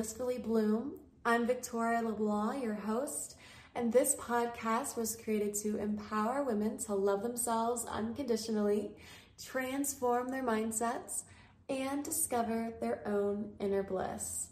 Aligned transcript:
Blissfully 0.00 0.38
Bloom. 0.38 0.92
I'm 1.26 1.46
Victoria 1.46 2.00
LeBlanc, 2.00 2.62
your 2.62 2.72
host, 2.72 3.36
and 3.74 3.92
this 3.92 4.16
podcast 4.16 4.96
was 4.96 5.14
created 5.14 5.52
to 5.56 5.76
empower 5.76 6.42
women 6.42 6.78
to 6.86 6.94
love 6.94 7.22
themselves 7.22 7.84
unconditionally, 7.84 8.92
transform 9.44 10.30
their 10.30 10.42
mindsets, 10.42 11.24
and 11.68 12.02
discover 12.02 12.72
their 12.80 13.06
own 13.06 13.52
inner 13.60 13.82
bliss. 13.82 14.48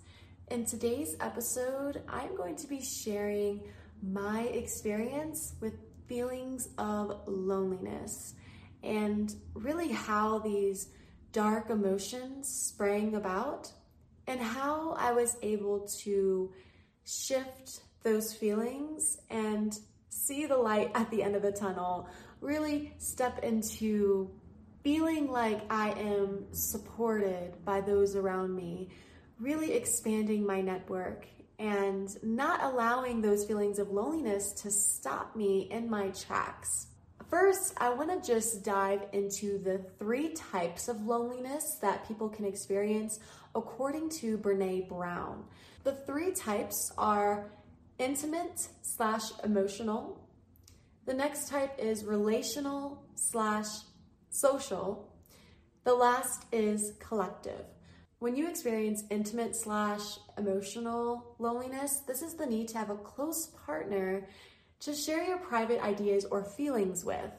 In 0.51 0.67
today's 0.67 1.17
episode, 1.19 2.03
I'm 2.11 2.37
going 2.37 2.57
to 2.57 2.67
be 2.67 2.83
sharing 2.83 3.63
my 4.03 4.43
experience 4.43 5.55
with 5.63 5.79
feelings 6.09 6.69
of 6.77 7.23
loneliness 7.27 8.35
and 8.83 9.35
really 9.55 9.93
how 9.93 10.41
these 10.41 10.89
dark 11.33 11.71
emotions 11.71 12.51
sprang 12.51 13.15
about 13.15 13.73
and 14.29 14.41
how 14.41 14.93
I 14.93 15.13
was 15.13 15.37
able 15.43 15.89
to 16.03 16.53
shift 17.05 17.81
those 18.03 18.35
feelings 18.35 19.17
and 19.31 19.77
see 20.11 20.45
the 20.45 20.57
light 20.57 20.91
at 20.95 21.11
the 21.11 21.23
end 21.23 21.35
of 21.35 21.43
the 21.43 21.51
tunnel, 21.51 22.09
really 22.41 22.93
step 22.99 23.43
into 23.43 24.31
feeling 24.85 25.31
like 25.31 25.63
I 25.71 25.91
am 25.93 26.45
supported 26.53 27.65
by 27.65 27.81
those 27.81 28.15
around 28.15 28.55
me, 28.55 28.91
really 29.41 29.73
expanding 29.73 30.47
my 30.47 30.61
network 30.61 31.27
and 31.59 32.09
not 32.23 32.63
allowing 32.63 33.21
those 33.21 33.47
feelings 33.47 33.79
of 33.79 33.91
loneliness 33.91 34.53
to 34.53 34.71
stop 34.71 35.35
me 35.35 35.69
in 35.71 35.91
my 35.91 36.11
tracks. 36.11 36.89
First, 37.31 37.75
I 37.79 37.91
want 37.91 38.11
to 38.11 38.27
just 38.27 38.65
dive 38.65 39.07
into 39.13 39.59
the 39.59 39.79
three 39.99 40.33
types 40.35 40.89
of 40.89 41.03
loneliness 41.05 41.77
that 41.83 42.07
people 42.07 42.29
can 42.29 42.45
experience 42.45 43.19
according 43.59 44.09
to 44.09 44.39
Brene 44.39 44.89
Brown. 44.89 45.45
The 45.83 45.93
three 45.93 46.33
types 46.33 46.93
are 46.97 47.51
intimate 47.99 48.69
slash 48.83 49.33
emotional. 49.45 50.25
The 51.07 51.15
next 51.15 51.49
type 51.49 51.75
is 51.79 52.05
relational 52.05 53.03
slash 53.17 53.67
social. 54.31 55.13
The 55.85 55.95
last 55.95 56.47
is 56.53 56.93
collective. 57.01 57.65
When 58.21 58.37
you 58.37 58.49
experience 58.49 59.05
intimate 59.11 59.57
slash 59.57 60.19
emotional 60.37 61.37
loneliness, 61.39 62.03
this 62.07 62.23
is 62.23 62.35
the 62.35 62.47
need 62.47 62.69
to 62.69 62.79
have 62.79 62.91
a 62.91 62.97
close 62.97 63.49
partner 63.67 64.29
to 64.81 64.95
share 64.95 65.25
your 65.25 65.39
private 65.39 65.83
ideas 65.83 66.25
or 66.25 66.45
feelings 66.45 67.05
with. 67.05 67.31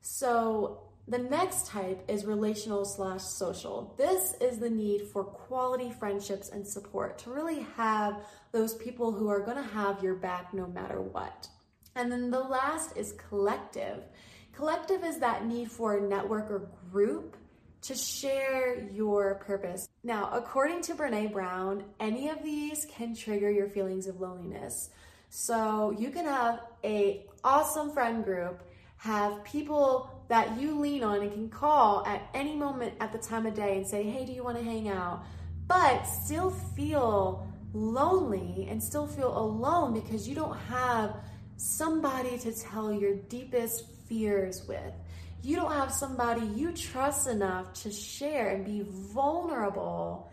So, 0.00 0.91
the 1.08 1.18
next 1.18 1.66
type 1.66 2.04
is 2.08 2.24
relational 2.24 2.84
slash 2.84 3.22
social. 3.22 3.94
This 3.98 4.34
is 4.40 4.58
the 4.58 4.70
need 4.70 5.02
for 5.02 5.24
quality 5.24 5.90
friendships 5.90 6.50
and 6.50 6.66
support 6.66 7.18
to 7.20 7.30
really 7.30 7.66
have 7.76 8.24
those 8.52 8.74
people 8.74 9.10
who 9.10 9.28
are 9.28 9.40
going 9.40 9.56
to 9.56 9.62
have 9.62 10.02
your 10.02 10.14
back 10.14 10.54
no 10.54 10.66
matter 10.66 11.00
what. 11.00 11.48
And 11.96 12.10
then 12.10 12.30
the 12.30 12.40
last 12.40 12.96
is 12.96 13.14
collective. 13.28 14.04
Collective 14.52 15.02
is 15.02 15.18
that 15.18 15.44
need 15.44 15.70
for 15.70 15.96
a 15.96 16.00
network 16.00 16.50
or 16.50 16.70
group 16.90 17.36
to 17.82 17.94
share 17.96 18.88
your 18.92 19.34
purpose. 19.36 19.88
Now, 20.04 20.30
according 20.32 20.82
to 20.82 20.94
Brene 20.94 21.32
Brown, 21.32 21.82
any 21.98 22.28
of 22.28 22.42
these 22.44 22.86
can 22.86 23.16
trigger 23.16 23.50
your 23.50 23.68
feelings 23.68 24.06
of 24.06 24.20
loneliness. 24.20 24.90
So 25.30 25.90
you 25.98 26.10
can 26.10 26.26
have 26.26 26.60
a 26.84 27.26
awesome 27.42 27.90
friend 27.92 28.24
group, 28.24 28.62
have 28.98 29.42
people 29.42 30.11
that 30.32 30.58
you 30.58 30.80
lean 30.80 31.04
on 31.04 31.20
and 31.20 31.30
can 31.30 31.50
call 31.50 32.06
at 32.06 32.26
any 32.32 32.56
moment 32.56 32.94
at 33.00 33.12
the 33.12 33.18
time 33.18 33.44
of 33.44 33.52
day 33.52 33.76
and 33.76 33.86
say, 33.86 34.02
"Hey, 34.02 34.24
do 34.24 34.32
you 34.32 34.42
want 34.42 34.56
to 34.56 34.64
hang 34.64 34.88
out?" 34.88 35.24
But 35.68 36.04
still 36.04 36.50
feel 36.74 37.46
lonely 37.74 38.66
and 38.70 38.82
still 38.82 39.06
feel 39.06 39.36
alone 39.36 39.92
because 39.92 40.26
you 40.26 40.34
don't 40.34 40.56
have 40.56 41.16
somebody 41.58 42.38
to 42.38 42.50
tell 42.50 42.90
your 42.90 43.14
deepest 43.14 43.84
fears 44.08 44.66
with. 44.66 44.94
You 45.42 45.56
don't 45.56 45.72
have 45.72 45.92
somebody 45.92 46.46
you 46.46 46.72
trust 46.72 47.26
enough 47.26 47.74
to 47.82 47.90
share 47.90 48.48
and 48.54 48.64
be 48.64 48.86
vulnerable 48.88 50.30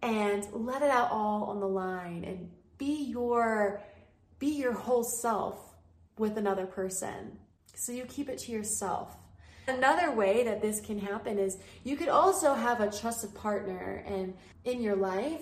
and 0.00 0.46
let 0.52 0.80
it 0.80 0.88
out 0.88 1.10
all 1.10 1.44
on 1.50 1.60
the 1.60 1.68
line 1.68 2.24
and 2.24 2.50
be 2.78 3.04
your 3.04 3.82
be 4.38 4.56
your 4.56 4.72
whole 4.72 5.04
self 5.04 5.74
with 6.16 6.38
another 6.38 6.64
person. 6.64 7.38
So 7.74 7.92
you 7.92 8.06
keep 8.06 8.30
it 8.30 8.38
to 8.38 8.50
yourself. 8.50 9.18
Another 9.66 10.10
way 10.10 10.44
that 10.44 10.60
this 10.60 10.80
can 10.80 10.98
happen 10.98 11.38
is 11.38 11.58
you 11.84 11.96
could 11.96 12.08
also 12.08 12.54
have 12.54 12.80
a 12.80 12.90
trusted 12.90 13.34
partner 13.34 14.04
and 14.06 14.34
in 14.64 14.82
your 14.82 14.96
life, 14.96 15.40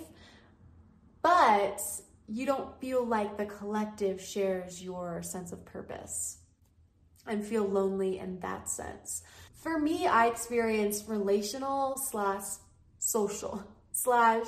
but 1.23 1.81
you 2.29 2.47
don't 2.47 2.81
feel 2.81 3.05
like 3.05 3.37
the 3.37 3.47
collective 3.47 4.21
shares 4.21 4.83
your 4.83 5.23
sense 5.23 5.53
of 5.53 5.65
purpose 5.65 6.39
and 7.27 7.45
feel 7.45 7.65
lonely 7.65 8.19
in 8.19 8.39
that 8.41 8.69
sense. 8.69 9.23
For 9.55 9.79
me, 9.79 10.07
I 10.07 10.27
experienced 10.27 11.09
relational 11.09 11.97
slash 12.11 12.43
social 12.99 13.65
slash, 13.93 14.47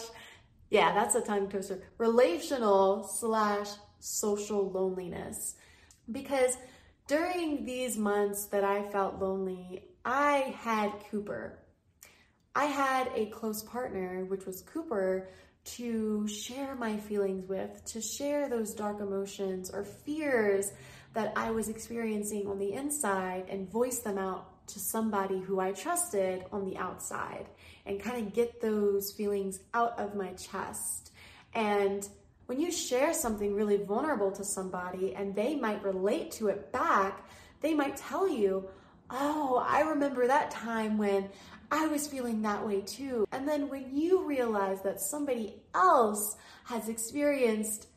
yeah, 0.70 0.94
that's 0.94 1.14
a 1.14 1.20
tongue 1.20 1.48
twister, 1.48 1.82
relational 1.98 3.08
slash 3.08 3.68
social 4.00 4.70
loneliness. 4.70 5.54
Because 6.10 6.56
during 7.06 7.64
these 7.64 7.96
months 7.96 8.46
that 8.46 8.64
I 8.64 8.82
felt 8.90 9.20
lonely, 9.20 9.84
I 10.04 10.54
had 10.58 10.92
Cooper. 11.10 11.58
I 12.54 12.66
had 12.66 13.10
a 13.14 13.26
close 13.26 13.62
partner, 13.62 14.24
which 14.24 14.46
was 14.46 14.62
Cooper, 14.62 15.28
to 15.64 16.28
share 16.28 16.74
my 16.74 16.96
feelings 16.96 17.48
with, 17.48 17.84
to 17.86 18.00
share 18.00 18.48
those 18.48 18.74
dark 18.74 19.00
emotions 19.00 19.70
or 19.70 19.84
fears 19.84 20.72
that 21.14 21.32
I 21.36 21.50
was 21.50 21.68
experiencing 21.68 22.46
on 22.46 22.58
the 22.58 22.72
inside 22.72 23.46
and 23.48 23.70
voice 23.70 24.00
them 24.00 24.18
out 24.18 24.66
to 24.68 24.78
somebody 24.78 25.40
who 25.40 25.60
I 25.60 25.72
trusted 25.72 26.44
on 26.52 26.64
the 26.64 26.76
outside 26.76 27.46
and 27.86 28.00
kind 28.00 28.26
of 28.26 28.32
get 28.32 28.60
those 28.60 29.12
feelings 29.12 29.60
out 29.72 29.98
of 29.98 30.14
my 30.14 30.32
chest. 30.32 31.12
And 31.54 32.06
when 32.46 32.60
you 32.60 32.70
share 32.70 33.14
something 33.14 33.54
really 33.54 33.78
vulnerable 33.78 34.30
to 34.32 34.44
somebody 34.44 35.14
and 35.14 35.34
they 35.34 35.54
might 35.54 35.82
relate 35.82 36.30
to 36.32 36.48
it 36.48 36.72
back, 36.72 37.26
they 37.60 37.74
might 37.74 37.96
tell 37.96 38.28
you, 38.28 38.68
Oh, 39.10 39.64
I 39.66 39.80
remember 39.80 40.26
that 40.26 40.50
time 40.50 40.96
when 40.96 41.28
I 41.70 41.86
was 41.86 42.06
feeling 42.06 42.42
that 42.42 42.66
way 42.66 42.80
too. 42.80 43.26
And 43.32 43.46
then 43.46 43.68
when 43.68 43.94
you 43.94 44.26
realize 44.26 44.82
that 44.82 45.00
somebody 45.00 45.62
else 45.74 46.36
has 46.64 46.88
experienced 46.88 47.88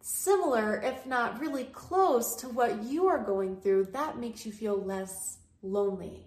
similar, 0.00 0.80
if 0.82 1.06
not 1.06 1.40
really 1.40 1.64
close 1.64 2.34
to 2.36 2.48
what 2.48 2.82
you 2.82 3.06
are 3.06 3.22
going 3.22 3.56
through, 3.60 3.86
that 3.92 4.18
makes 4.18 4.44
you 4.44 4.52
feel 4.52 4.82
less 4.82 5.38
lonely. 5.62 6.24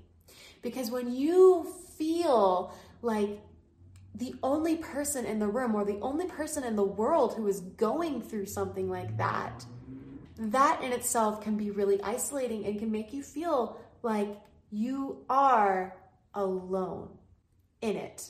Because 0.62 0.90
when 0.90 1.14
you 1.14 1.68
feel 1.98 2.74
like 3.02 3.42
the 4.16 4.36
only 4.44 4.78
person 4.78 5.26
in 5.26 5.40
the 5.40 5.48
room 5.48 5.74
or 5.76 5.84
the 5.84 6.00
only 6.02 6.28
person 6.28 6.64
in 6.64 6.76
the 6.76 6.84
world 6.84 7.36
who 7.36 7.48
is 7.48 7.60
going 7.62 8.22
through 8.22 8.46
something 8.46 8.90
like 8.90 9.18
that, 9.18 9.66
that 10.38 10.84
in 10.84 10.92
itself 10.92 11.42
can 11.42 11.58
be 11.58 11.72
really 11.72 12.02
isolating 12.04 12.66
and 12.66 12.78
can 12.80 12.92
make 12.92 13.14
you 13.14 13.24
feel 13.24 13.80
like 14.04 14.40
you 14.70 15.24
are 15.30 15.96
alone 16.34 17.10
in 17.82 17.96
it, 17.96 18.30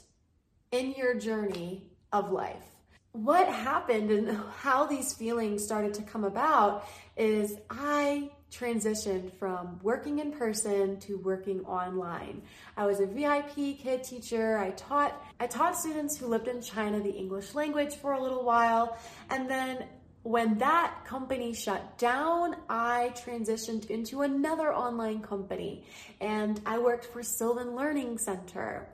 in 0.71 0.91
your 0.93 1.15
journey 1.15 1.89
of 2.11 2.31
life. 2.31 2.63
What 3.11 3.47
happened 3.47 4.09
and 4.09 4.37
how 4.57 4.85
these 4.85 5.13
feelings 5.13 5.63
started 5.63 5.93
to 5.95 6.01
come 6.01 6.23
about 6.23 6.87
is 7.17 7.55
I 7.69 8.31
transitioned 8.53 9.33
from 9.33 9.79
working 9.81 10.19
in 10.19 10.31
person 10.31 10.99
to 10.99 11.17
working 11.17 11.65
online. 11.65 12.41
I 12.77 12.85
was 12.85 12.99
a 12.99 13.07
VIPKid 13.07 14.07
teacher. 14.07 14.57
I 14.57 14.71
taught 14.71 15.21
I 15.39 15.47
taught 15.47 15.77
students 15.77 16.17
who 16.17 16.27
lived 16.27 16.47
in 16.47 16.61
China 16.61 16.99
the 16.99 17.11
English 17.11 17.55
language 17.55 17.95
for 17.95 18.13
a 18.13 18.21
little 18.21 18.43
while 18.43 18.97
and 19.29 19.49
then 19.49 19.85
when 20.23 20.57
that 20.59 21.03
company 21.03 21.53
shut 21.53 21.97
down, 21.97 22.55
I 22.69 23.11
transitioned 23.13 23.89
into 23.89 24.21
another 24.21 24.73
online 24.73 25.21
company 25.21 25.83
and 26.21 26.61
I 26.65 26.77
worked 26.79 27.05
for 27.05 27.21
Sylvan 27.21 27.75
Learning 27.75 28.17
Center. 28.17 28.87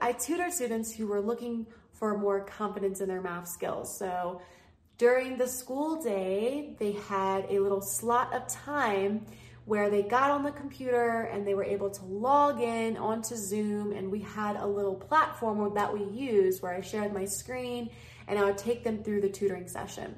I 0.00 0.12
tutored 0.12 0.52
students 0.52 0.94
who 0.94 1.08
were 1.08 1.20
looking 1.20 1.66
for 1.92 2.16
more 2.16 2.40
confidence 2.44 3.00
in 3.00 3.08
their 3.08 3.20
math 3.20 3.48
skills. 3.48 3.98
So 3.98 4.40
during 4.98 5.36
the 5.36 5.46
school 5.46 6.02
day, 6.02 6.74
they 6.78 6.92
had 6.92 7.46
a 7.50 7.58
little 7.58 7.82
slot 7.82 8.34
of 8.34 8.48
time 8.48 9.26
where 9.66 9.90
they 9.90 10.02
got 10.02 10.30
on 10.30 10.44
the 10.44 10.52
computer 10.52 11.22
and 11.22 11.46
they 11.46 11.54
were 11.54 11.64
able 11.64 11.90
to 11.90 12.04
log 12.04 12.60
in 12.60 12.96
onto 12.96 13.34
Zoom 13.34 13.92
and 13.92 14.10
we 14.10 14.20
had 14.20 14.56
a 14.56 14.66
little 14.66 14.94
platform 14.94 15.74
that 15.74 15.92
we 15.92 16.04
used 16.04 16.62
where 16.62 16.72
I 16.72 16.80
shared 16.80 17.12
my 17.12 17.24
screen 17.24 17.90
and 18.28 18.38
I 18.38 18.44
would 18.44 18.58
take 18.58 18.84
them 18.84 19.02
through 19.02 19.22
the 19.22 19.28
tutoring 19.28 19.68
session. 19.68 20.14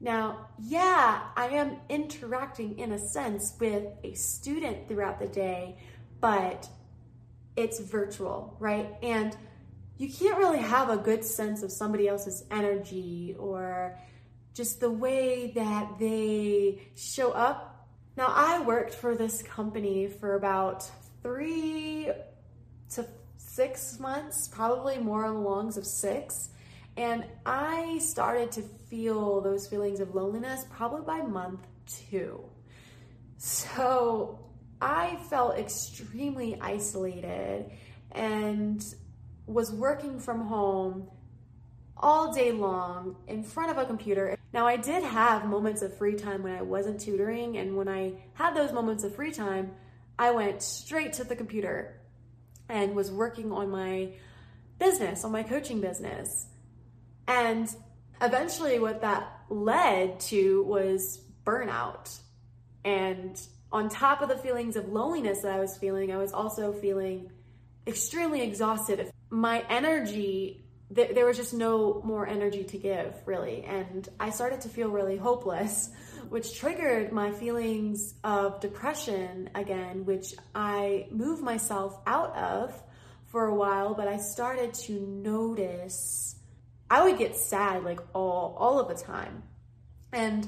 Now, 0.00 0.48
yeah, 0.58 1.22
I 1.36 1.46
am 1.46 1.76
interacting 1.88 2.80
in 2.80 2.90
a 2.90 2.98
sense 2.98 3.54
with 3.60 3.84
a 4.02 4.14
student 4.14 4.88
throughout 4.88 5.20
the 5.20 5.28
day, 5.28 5.76
but 6.20 6.68
it's 7.54 7.78
virtual, 7.78 8.56
right? 8.58 8.94
And 9.00 9.36
you 9.98 10.12
can't 10.12 10.38
really 10.38 10.58
have 10.58 10.90
a 10.90 10.96
good 10.96 11.24
sense 11.24 11.62
of 11.62 11.70
somebody 11.70 12.08
else's 12.08 12.44
energy 12.50 13.36
or 13.38 13.98
just 14.54 14.80
the 14.80 14.90
way 14.90 15.52
that 15.54 15.98
they 15.98 16.82
show 16.96 17.32
up. 17.32 17.88
Now, 18.16 18.26
I 18.28 18.60
worked 18.60 18.94
for 18.94 19.14
this 19.14 19.42
company 19.42 20.08
for 20.08 20.34
about 20.34 20.90
three 21.22 22.10
to 22.94 23.06
six 23.36 23.98
months, 23.98 24.48
probably 24.48 24.98
more 24.98 25.24
on 25.24 25.34
the 25.34 25.40
longs 25.40 25.76
of 25.76 25.86
six. 25.86 26.50
And 26.96 27.24
I 27.46 27.98
started 27.98 28.52
to 28.52 28.62
feel 28.62 29.40
those 29.40 29.66
feelings 29.66 30.00
of 30.00 30.14
loneliness 30.14 30.66
probably 30.70 31.02
by 31.02 31.22
month 31.22 31.60
two. 31.86 32.40
So 33.38 34.38
I 34.80 35.16
felt 35.30 35.56
extremely 35.56 36.60
isolated 36.60 37.70
and 38.10 38.84
was 39.46 39.72
working 39.72 40.18
from 40.18 40.46
home 40.46 41.08
all 41.96 42.32
day 42.32 42.52
long 42.52 43.16
in 43.28 43.42
front 43.42 43.70
of 43.70 43.78
a 43.78 43.84
computer. 43.84 44.36
Now, 44.52 44.66
I 44.66 44.76
did 44.76 45.02
have 45.02 45.46
moments 45.46 45.82
of 45.82 45.96
free 45.96 46.14
time 46.14 46.42
when 46.42 46.54
I 46.54 46.62
wasn't 46.62 47.00
tutoring, 47.00 47.56
and 47.56 47.76
when 47.76 47.88
I 47.88 48.14
had 48.34 48.54
those 48.54 48.72
moments 48.72 49.04
of 49.04 49.14
free 49.14 49.30
time, 49.30 49.72
I 50.18 50.30
went 50.32 50.62
straight 50.62 51.14
to 51.14 51.24
the 51.24 51.36
computer 51.36 52.00
and 52.68 52.94
was 52.94 53.10
working 53.10 53.52
on 53.52 53.70
my 53.70 54.10
business, 54.78 55.24
on 55.24 55.32
my 55.32 55.42
coaching 55.42 55.80
business. 55.80 56.46
And 57.26 57.68
eventually, 58.20 58.78
what 58.78 59.00
that 59.02 59.42
led 59.48 60.20
to 60.20 60.64
was 60.64 61.20
burnout. 61.44 62.18
And 62.84 63.40
on 63.70 63.88
top 63.88 64.22
of 64.22 64.28
the 64.28 64.36
feelings 64.36 64.76
of 64.76 64.88
loneliness 64.88 65.42
that 65.42 65.52
I 65.52 65.60
was 65.60 65.76
feeling, 65.76 66.12
I 66.12 66.16
was 66.16 66.32
also 66.32 66.72
feeling 66.72 67.30
extremely 67.86 68.42
exhausted. 68.42 69.10
My 69.32 69.64
energy, 69.70 70.62
th- 70.94 71.14
there 71.14 71.24
was 71.24 71.38
just 71.38 71.54
no 71.54 72.02
more 72.04 72.26
energy 72.26 72.64
to 72.64 72.76
give, 72.76 73.14
really. 73.24 73.64
And 73.64 74.06
I 74.20 74.28
started 74.28 74.60
to 74.60 74.68
feel 74.68 74.90
really 74.90 75.16
hopeless, 75.16 75.88
which 76.28 76.58
triggered 76.58 77.12
my 77.12 77.32
feelings 77.32 78.14
of 78.22 78.60
depression 78.60 79.48
again, 79.54 80.04
which 80.04 80.34
I 80.54 81.06
moved 81.10 81.42
myself 81.42 81.98
out 82.06 82.36
of 82.36 82.80
for 83.28 83.46
a 83.46 83.54
while, 83.54 83.94
but 83.94 84.06
I 84.06 84.18
started 84.18 84.74
to 84.74 85.00
notice 85.00 86.36
I 86.90 87.04
would 87.04 87.16
get 87.16 87.36
sad 87.36 87.84
like 87.84 88.00
all 88.12 88.54
all 88.58 88.78
of 88.78 88.88
the 88.88 89.02
time. 89.02 89.44
And 90.12 90.46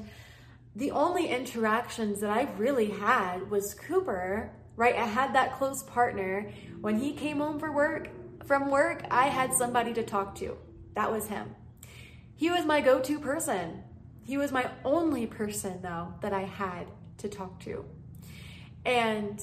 the 0.75 0.91
only 0.91 1.27
interactions 1.27 2.19
that 2.19 2.29
I 2.29 2.43
really 2.57 2.91
had 2.91 3.49
was 3.49 3.73
Cooper, 3.73 4.51
right? 4.75 4.95
I 4.95 5.05
had 5.05 5.33
that 5.33 5.57
close 5.57 5.81
partner. 5.81 6.51
When 6.81 6.99
he 6.99 7.13
came 7.13 7.39
home 7.39 7.57
for 7.59 7.71
work, 7.71 8.09
from 8.45 8.69
work, 8.69 9.03
I 9.09 9.27
had 9.27 9.53
somebody 9.53 9.93
to 9.93 10.03
talk 10.03 10.35
to. 10.35 10.57
That 10.95 11.11
was 11.11 11.27
him. 11.27 11.55
He 12.35 12.49
was 12.49 12.65
my 12.65 12.81
go-to 12.81 13.19
person. 13.19 13.83
He 14.23 14.37
was 14.37 14.51
my 14.51 14.69
only 14.83 15.27
person 15.27 15.81
though 15.81 16.13
that 16.21 16.33
I 16.33 16.41
had 16.41 16.87
to 17.19 17.29
talk 17.29 17.59
to. 17.61 17.85
And 18.85 19.39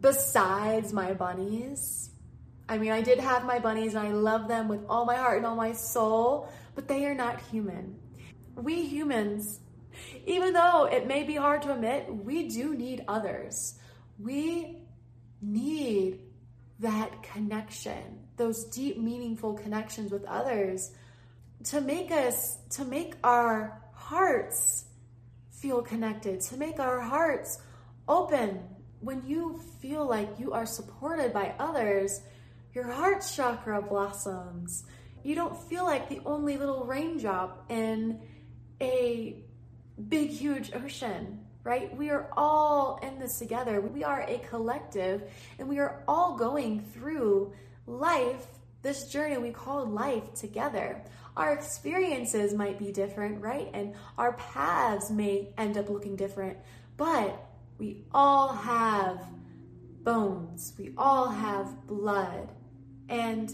besides 0.00 0.92
my 0.92 1.14
bunnies, 1.14 2.10
I 2.68 2.78
mean, 2.78 2.92
I 2.92 3.02
did 3.02 3.18
have 3.20 3.44
my 3.44 3.58
bunnies 3.58 3.94
and 3.94 4.06
I 4.06 4.12
love 4.12 4.48
them 4.48 4.68
with 4.68 4.80
all 4.88 5.04
my 5.04 5.16
heart 5.16 5.38
and 5.38 5.46
all 5.46 5.56
my 5.56 5.72
soul, 5.72 6.48
but 6.74 6.88
they 6.88 7.06
are 7.06 7.14
not 7.14 7.40
human. 7.50 7.96
We 8.56 8.82
humans 8.82 9.60
even 10.26 10.52
though 10.52 10.84
it 10.84 11.06
may 11.06 11.24
be 11.24 11.34
hard 11.34 11.62
to 11.62 11.72
admit, 11.72 12.12
we 12.12 12.48
do 12.48 12.74
need 12.74 13.04
others. 13.08 13.78
We 14.18 14.78
need 15.40 16.20
that 16.80 17.22
connection, 17.22 18.23
those 18.36 18.64
deep, 18.64 18.98
meaningful 18.98 19.54
connections 19.54 20.10
with 20.10 20.24
others 20.24 20.92
to 21.64 21.80
make 21.80 22.10
us, 22.10 22.58
to 22.70 22.84
make 22.84 23.14
our 23.22 23.80
hearts 23.92 24.84
feel 25.50 25.82
connected, 25.82 26.40
to 26.40 26.56
make 26.56 26.78
our 26.78 27.00
hearts 27.00 27.58
open. 28.08 28.60
When 29.00 29.22
you 29.26 29.60
feel 29.80 30.06
like 30.06 30.38
you 30.38 30.52
are 30.52 30.66
supported 30.66 31.32
by 31.32 31.54
others, 31.58 32.20
your 32.74 32.90
heart 32.90 33.24
chakra 33.34 33.80
blossoms. 33.80 34.84
You 35.22 35.34
don't 35.34 35.56
feel 35.56 35.84
like 35.84 36.08
the 36.08 36.20
only 36.26 36.58
little 36.58 36.84
raindrop 36.84 37.70
in 37.70 38.20
a 38.80 39.36
big, 40.08 40.30
huge 40.30 40.72
ocean, 40.74 41.40
right? 41.62 41.96
We 41.96 42.10
are 42.10 42.30
all 42.36 42.98
in 43.02 43.18
this 43.18 43.38
together. 43.38 43.80
We 43.80 44.04
are 44.04 44.22
a 44.22 44.38
collective 44.50 45.30
and 45.58 45.68
we 45.68 45.78
are 45.78 46.02
all 46.08 46.36
going 46.36 46.80
through 46.92 47.52
life, 47.86 48.46
this 48.82 49.08
journey 49.08 49.38
we 49.38 49.50
call 49.50 49.86
life 49.86 50.34
together. 50.34 51.02
Our 51.36 51.52
experiences 51.52 52.54
might 52.54 52.78
be 52.78 52.92
different, 52.92 53.40
right? 53.40 53.68
And 53.72 53.94
our 54.16 54.34
paths 54.34 55.10
may 55.10 55.52
end 55.58 55.76
up 55.76 55.88
looking 55.88 56.16
different, 56.16 56.58
but 56.96 57.44
we 57.78 58.04
all 58.12 58.48
have 58.48 59.26
bones, 60.02 60.74
we 60.78 60.92
all 60.96 61.28
have 61.28 61.86
blood. 61.86 62.52
And 63.08 63.52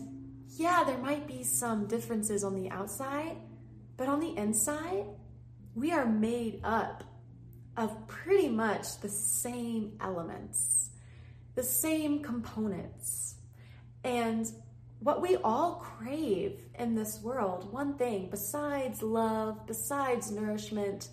yeah, 0.56 0.84
there 0.84 0.98
might 0.98 1.26
be 1.26 1.42
some 1.42 1.86
differences 1.86 2.44
on 2.44 2.54
the 2.54 2.70
outside, 2.70 3.36
but 3.96 4.08
on 4.08 4.20
the 4.20 4.36
inside, 4.36 5.06
we 5.74 5.92
are 5.92 6.06
made 6.06 6.60
up 6.64 7.04
of 7.76 8.06
pretty 8.08 8.48
much 8.48 9.00
the 9.00 9.08
same 9.08 9.92
elements, 10.00 10.90
the 11.54 11.62
same 11.62 12.22
components. 12.22 13.36
And 14.04 14.46
what 15.00 15.22
we 15.22 15.36
all 15.36 15.74
crave 15.76 16.60
in 16.78 16.94
this 16.94 17.20
world, 17.22 17.72
one 17.72 17.94
thing 17.94 18.28
besides 18.30 19.02
love, 19.02 19.66
besides 19.66 20.30
nourishment, 20.30 21.08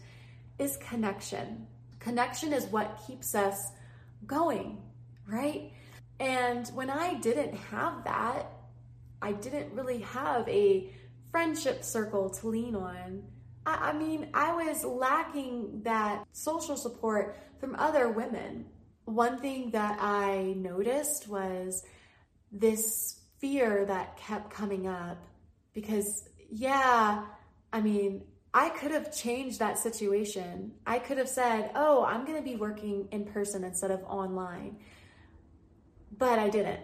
is 0.59 0.77
connection. 0.77 1.67
Connection 1.99 2.53
is 2.53 2.65
what 2.65 3.01
keeps 3.07 3.33
us 3.35 3.71
going, 4.25 4.81
right? 5.27 5.71
And 6.19 6.67
when 6.69 6.89
I 6.89 7.15
didn't 7.15 7.55
have 7.55 8.03
that, 8.03 8.51
I 9.21 9.33
didn't 9.33 9.73
really 9.73 9.99
have 9.99 10.47
a 10.47 10.89
friendship 11.31 11.83
circle 11.83 12.29
to 12.29 12.47
lean 12.47 12.75
on. 12.75 13.23
I, 13.65 13.89
I 13.89 13.93
mean, 13.93 14.29
I 14.33 14.53
was 14.53 14.83
lacking 14.83 15.81
that 15.83 16.25
social 16.31 16.77
support 16.77 17.37
from 17.59 17.75
other 17.75 18.09
women. 18.09 18.65
One 19.05 19.39
thing 19.39 19.71
that 19.71 19.99
I 20.01 20.55
noticed 20.57 21.27
was 21.27 21.83
this 22.51 23.21
fear 23.39 23.85
that 23.85 24.17
kept 24.17 24.49
coming 24.49 24.87
up 24.87 25.23
because, 25.73 26.27
yeah, 26.49 27.25
I 27.71 27.81
mean, 27.81 28.23
I 28.53 28.69
could 28.69 28.91
have 28.91 29.15
changed 29.15 29.59
that 29.59 29.77
situation. 29.77 30.71
I 30.85 30.99
could 30.99 31.17
have 31.17 31.29
said, 31.29 31.71
oh, 31.75 32.03
I'm 32.05 32.25
going 32.25 32.37
to 32.37 32.43
be 32.43 32.55
working 32.55 33.07
in 33.11 33.25
person 33.25 33.63
instead 33.63 33.91
of 33.91 34.03
online. 34.03 34.77
But 36.17 36.39
I 36.39 36.49
didn't. 36.49 36.79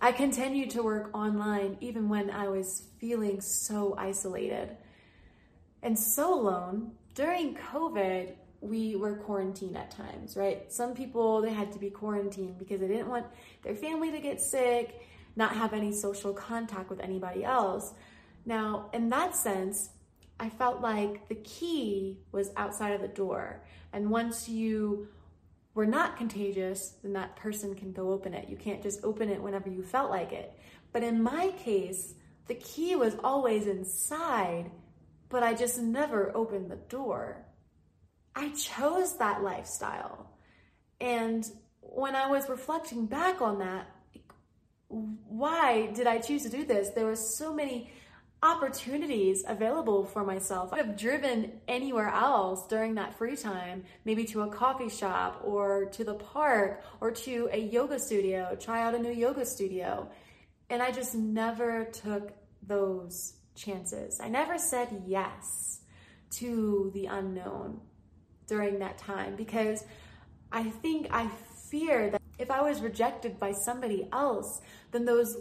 I 0.00 0.12
continued 0.12 0.70
to 0.70 0.82
work 0.82 1.10
online 1.14 1.76
even 1.80 2.08
when 2.08 2.30
I 2.30 2.48
was 2.48 2.86
feeling 3.00 3.40
so 3.40 3.96
isolated 3.98 4.76
and 5.82 5.98
so 5.98 6.32
alone. 6.34 6.92
During 7.14 7.56
COVID, 7.56 8.34
we 8.60 8.96
were 8.96 9.14
quarantined 9.14 9.76
at 9.76 9.90
times, 9.90 10.36
right? 10.36 10.70
Some 10.72 10.94
people, 10.94 11.40
they 11.40 11.52
had 11.52 11.72
to 11.72 11.78
be 11.78 11.90
quarantined 11.90 12.58
because 12.58 12.80
they 12.80 12.88
didn't 12.88 13.08
want 13.08 13.26
their 13.62 13.74
family 13.74 14.10
to 14.10 14.20
get 14.20 14.40
sick, 14.40 15.00
not 15.36 15.54
have 15.54 15.72
any 15.72 15.92
social 15.92 16.32
contact 16.32 16.90
with 16.90 17.00
anybody 17.00 17.44
else. 17.44 17.92
Now, 18.44 18.90
in 18.92 19.08
that 19.10 19.36
sense, 19.36 19.90
I 20.40 20.48
felt 20.48 20.80
like 20.80 21.28
the 21.28 21.36
key 21.36 22.18
was 22.32 22.50
outside 22.56 22.92
of 22.92 23.00
the 23.00 23.08
door. 23.08 23.62
And 23.92 24.10
once 24.10 24.48
you 24.48 25.08
were 25.74 25.86
not 25.86 26.16
contagious, 26.16 26.94
then 27.02 27.12
that 27.12 27.36
person 27.36 27.74
can 27.74 27.92
go 27.92 28.12
open 28.12 28.34
it. 28.34 28.48
You 28.48 28.56
can't 28.56 28.82
just 28.82 29.04
open 29.04 29.28
it 29.28 29.42
whenever 29.42 29.68
you 29.68 29.82
felt 29.82 30.10
like 30.10 30.32
it. 30.32 30.52
But 30.92 31.02
in 31.02 31.22
my 31.22 31.50
case, 31.58 32.14
the 32.46 32.54
key 32.54 32.96
was 32.96 33.16
always 33.22 33.66
inside 33.66 34.70
but 35.28 35.42
I 35.42 35.54
just 35.54 35.78
never 35.78 36.32
opened 36.34 36.70
the 36.70 36.76
door. 36.76 37.44
I 38.34 38.50
chose 38.50 39.18
that 39.18 39.42
lifestyle. 39.42 40.30
And 41.00 41.44
when 41.80 42.14
I 42.14 42.26
was 42.28 42.48
reflecting 42.48 43.06
back 43.06 43.40
on 43.40 43.58
that, 43.58 43.88
why 44.88 45.88
did 45.88 46.06
I 46.06 46.18
choose 46.18 46.42
to 46.44 46.48
do 46.48 46.64
this? 46.64 46.90
There 46.90 47.06
were 47.06 47.16
so 47.16 47.52
many 47.52 47.90
opportunities 48.42 49.44
available 49.46 50.04
for 50.04 50.24
myself. 50.24 50.72
I 50.72 50.76
could 50.76 50.86
have 50.86 50.96
driven 50.96 51.52
anywhere 51.66 52.08
else 52.08 52.66
during 52.66 52.94
that 52.94 53.18
free 53.18 53.36
time, 53.36 53.84
maybe 54.04 54.24
to 54.26 54.42
a 54.42 54.48
coffee 54.48 54.88
shop 54.88 55.42
or 55.44 55.86
to 55.86 56.04
the 56.04 56.14
park 56.14 56.82
or 57.00 57.10
to 57.10 57.48
a 57.52 57.58
yoga 57.58 57.98
studio, 57.98 58.56
try 58.58 58.82
out 58.82 58.94
a 58.94 58.98
new 58.98 59.12
yoga 59.12 59.44
studio. 59.44 60.08
And 60.70 60.82
I 60.82 60.92
just 60.92 61.14
never 61.14 61.86
took 61.86 62.32
those 62.62 63.34
chances. 63.56 64.20
I 64.20 64.28
never 64.28 64.56
said 64.58 65.02
yes 65.06 65.80
to 66.30 66.90
the 66.94 67.06
unknown 67.06 67.80
during 68.48 68.80
that 68.80 68.98
time 68.98 69.36
because 69.36 69.84
I 70.50 70.64
think 70.64 71.08
I 71.10 71.28
fear 71.70 72.10
that 72.10 72.22
if 72.38 72.50
I 72.50 72.62
was 72.62 72.80
rejected 72.80 73.38
by 73.38 73.52
somebody 73.52 74.08
else, 74.12 74.60
then 74.90 75.04
those 75.04 75.36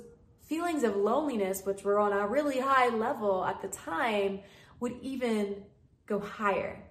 feelings 0.47 0.83
of 0.83 0.95
loneliness, 0.95 1.63
which 1.63 1.83
were 1.83 1.99
on 1.99 2.13
a 2.13 2.27
really 2.27 2.59
high 2.59 2.89
level 2.89 3.43
at 3.45 3.61
the 3.61 3.67
time, 3.67 4.39
would 4.79 4.95
even 5.01 5.63
go 6.05 6.19
higher 6.19 6.83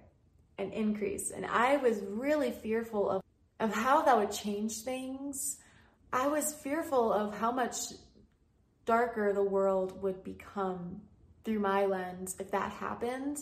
and 0.57 0.73
increase. 0.73 1.31
And 1.31 1.45
I 1.45 1.77
was 1.77 2.01
really 2.09 2.51
fearful 2.51 3.09
of, 3.09 3.21
of 3.59 3.73
how 3.73 4.01
that 4.03 4.17
would 4.17 4.31
change 4.31 4.81
things. 4.81 5.57
I 6.11 6.27
was 6.27 6.53
fearful 6.53 7.11
of 7.11 7.37
how 7.37 7.51
much 7.51 7.75
darker 8.85 9.33
the 9.33 9.43
world 9.43 10.01
would 10.01 10.23
become 10.23 11.01
through 11.43 11.59
my 11.59 11.85
lens 11.85 12.35
if 12.39 12.51
that 12.51 12.71
happened. 12.71 13.37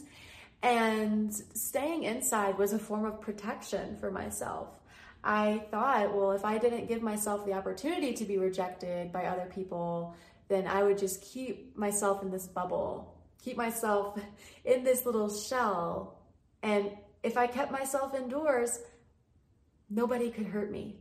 And 0.66 1.32
staying 1.54 2.06
inside 2.06 2.58
was 2.58 2.74
a 2.74 2.80
form 2.80 3.06
of 3.06 3.22
protection 3.22 3.98
for 3.98 4.10
myself. 4.10 4.70
I 5.24 5.64
thought, 5.70 6.16
well, 6.16 6.32
if 6.32 6.44
I 6.44 6.58
didn't 6.58 6.88
give 6.88 7.04
myself 7.04 7.46
the 7.46 7.54
opportunity 7.54 8.14
to 8.14 8.26
be 8.26 8.40
rejected 8.40 9.12
by 9.12 9.26
other 9.26 9.48
people, 9.54 10.16
then 10.48 10.66
I 10.66 10.82
would 10.82 10.98
just 10.98 11.22
keep 11.22 11.78
myself 11.78 12.24
in 12.24 12.32
this 12.32 12.48
bubble, 12.48 13.16
keep 13.44 13.58
myself 13.58 14.20
in 14.66 14.84
this 14.84 15.06
little 15.06 15.30
shell. 15.30 16.18
And 16.64 16.90
if 17.22 17.38
I 17.38 17.46
kept 17.46 17.72
myself 17.72 18.16
indoors, 18.16 18.80
nobody 19.88 20.32
could 20.32 20.48
hurt 20.48 20.72
me. 20.72 20.96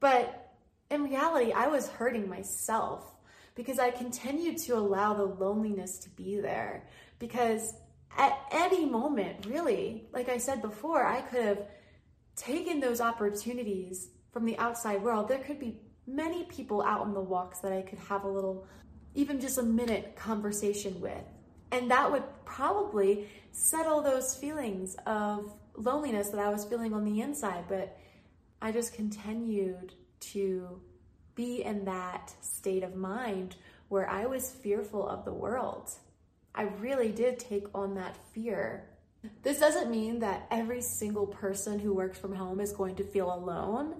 But 0.00 0.52
in 0.90 1.04
reality, 1.04 1.52
I 1.52 1.68
was 1.68 1.88
hurting 1.88 2.28
myself 2.28 3.14
because 3.54 3.78
I 3.78 3.92
continued 3.92 4.58
to 4.58 4.76
allow 4.76 5.14
the 5.14 5.24
loneliness 5.24 6.00
to 6.00 6.10
be 6.10 6.38
there. 6.38 6.86
Because 7.18 7.72
at 8.16 8.38
any 8.50 8.84
moment, 8.84 9.46
really, 9.46 10.08
like 10.12 10.28
I 10.28 10.38
said 10.38 10.62
before, 10.62 11.04
I 11.04 11.20
could 11.20 11.44
have 11.44 11.62
taken 12.36 12.80
those 12.80 13.00
opportunities 13.00 14.08
from 14.32 14.44
the 14.44 14.58
outside 14.58 15.02
world. 15.02 15.28
There 15.28 15.38
could 15.38 15.58
be 15.58 15.80
many 16.06 16.44
people 16.44 16.82
out 16.82 17.00
on 17.00 17.14
the 17.14 17.20
walks 17.20 17.60
that 17.60 17.72
I 17.72 17.82
could 17.82 17.98
have 17.98 18.24
a 18.24 18.28
little, 18.28 18.66
even 19.14 19.40
just 19.40 19.58
a 19.58 19.62
minute 19.62 20.16
conversation 20.16 21.00
with. 21.00 21.24
And 21.72 21.90
that 21.90 22.10
would 22.10 22.24
probably 22.44 23.28
settle 23.52 24.02
those 24.02 24.36
feelings 24.36 24.96
of 25.06 25.52
loneliness 25.76 26.30
that 26.30 26.40
I 26.40 26.50
was 26.50 26.64
feeling 26.64 26.92
on 26.92 27.04
the 27.04 27.20
inside. 27.20 27.64
But 27.68 27.96
I 28.60 28.72
just 28.72 28.92
continued 28.92 29.94
to 30.20 30.80
be 31.34 31.62
in 31.62 31.84
that 31.84 32.34
state 32.40 32.82
of 32.82 32.96
mind 32.96 33.56
where 33.88 34.08
I 34.08 34.26
was 34.26 34.50
fearful 34.50 35.08
of 35.08 35.24
the 35.24 35.32
world. 35.32 35.90
I 36.54 36.62
really 36.80 37.10
did 37.12 37.38
take 37.38 37.66
on 37.74 37.94
that 37.94 38.16
fear. 38.32 38.86
This 39.42 39.58
doesn't 39.58 39.90
mean 39.90 40.18
that 40.20 40.46
every 40.50 40.80
single 40.80 41.26
person 41.26 41.78
who 41.78 41.94
works 41.94 42.18
from 42.18 42.34
home 42.34 42.60
is 42.60 42.72
going 42.72 42.96
to 42.96 43.04
feel 43.04 43.32
alone. 43.32 43.96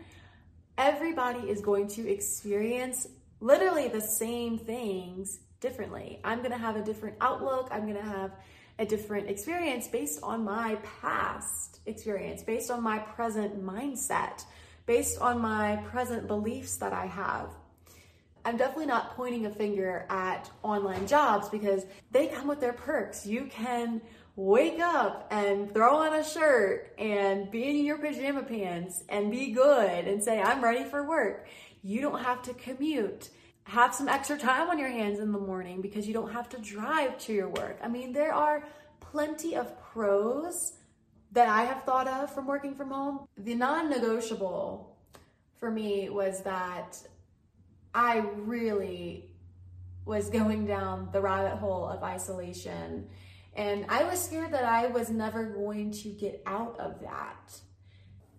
Everybody 0.79 1.49
is 1.49 1.61
going 1.61 1.89
to 1.89 2.11
experience 2.11 3.07
literally 3.41 3.89
the 3.89 4.01
same 4.01 4.59
things 4.59 5.41
differently. 5.61 6.21
I'm 6.25 6.39
going 6.39 6.53
to 6.53 6.59
have 6.59 6.77
a 6.77 6.83
different 6.83 7.17
outlook. 7.21 7.69
I'm 7.71 7.83
going 7.83 8.03
to 8.03 8.03
have 8.03 8.33
a 8.79 8.87
different 8.87 9.29
experience 9.29 9.89
based 9.89 10.21
on 10.23 10.43
my 10.43 10.77
past 11.03 11.81
experience, 11.85 12.43
based 12.43 12.71
on 12.71 12.83
my 12.83 12.99
present 12.99 13.63
mindset, 13.63 14.43
based 14.87 15.19
on 15.21 15.39
my 15.39 15.77
present 15.91 16.27
beliefs 16.27 16.79
that 16.79 16.95
I 16.95 17.05
have. 17.07 17.51
I'm 18.45 18.57
definitely 18.57 18.87
not 18.87 19.17
pointing 19.17 19.47
a 19.47 19.51
finger 19.51 20.07
at 20.09 20.51
online 20.63 21.07
jobs 21.07 21.49
because 21.49 21.85
they 22.11 22.29
come 22.29 22.49
with 22.49 22.61
their 22.61 22.73
perks. 22.73 23.27
You 23.27 23.47
can 23.51 24.01
wake 24.37 24.81
up 24.81 25.29
and 25.31 25.73
throw 25.75 25.97
on 25.97 26.15
a 26.15 26.25
shirt 26.25 26.95
and 26.99 27.51
be 27.51 27.69
in 27.69 27.85
your 27.85 27.99
pajama 27.99 28.43
pants 28.43 29.05
and 29.09 29.31
be 29.31 29.51
good 29.51 30.07
and 30.07 30.23
say, 30.23 30.41
I'm 30.41 30.65
ready 30.65 30.85
for 30.85 31.07
work. 31.07 31.47
You 31.83 32.01
don't 32.01 32.23
have 32.23 32.43
to 32.43 32.55
commute. 32.55 33.29
Have 33.65 33.95
some 33.95 34.09
extra 34.09 34.39
time 34.39 34.69
on 34.69 34.79
your 34.79 34.89
hands 34.89 35.19
in 35.19 35.33
the 35.33 35.39
morning 35.39 35.81
because 35.81 36.09
you 36.09 36.15
don't 36.15 36.33
have 36.33 36.49
to 36.51 36.59
drive 36.59 37.19
to 37.19 37.33
your 37.33 37.49
work. 37.49 37.79
I 37.83 37.89
mean, 37.89 38.13
there 38.13 38.33
are 38.33 38.65
plenty 39.01 39.57
of 39.57 39.79
pros 39.93 40.73
that 41.33 41.49
I 41.49 41.65
have 41.65 41.85
thought 41.85 42.09
of 42.09 42.35
from 42.35 42.47
working 42.47 42.75
from 42.75 42.91
home. 42.91 43.27
The 43.37 43.55
non 43.55 43.91
negotiable 43.91 44.97
for 45.59 45.71
me 45.71 46.09
was 46.09 46.43
that 46.43 46.99
I 47.95 48.19
really 48.19 49.31
was 50.05 50.31
going 50.31 50.67
down 50.67 51.09
the 51.13 51.21
rabbit 51.21 51.59
hole 51.59 51.87
of 51.87 52.03
isolation. 52.03 53.09
And 53.55 53.87
I 53.89 54.05
was 54.05 54.23
scared 54.23 54.53
that 54.53 54.65
I 54.65 54.87
was 54.87 55.11
never 55.11 55.45
going 55.45 55.91
to 55.93 56.09
get 56.09 56.43
out 56.47 56.79
of 56.79 57.01
that. 57.03 57.61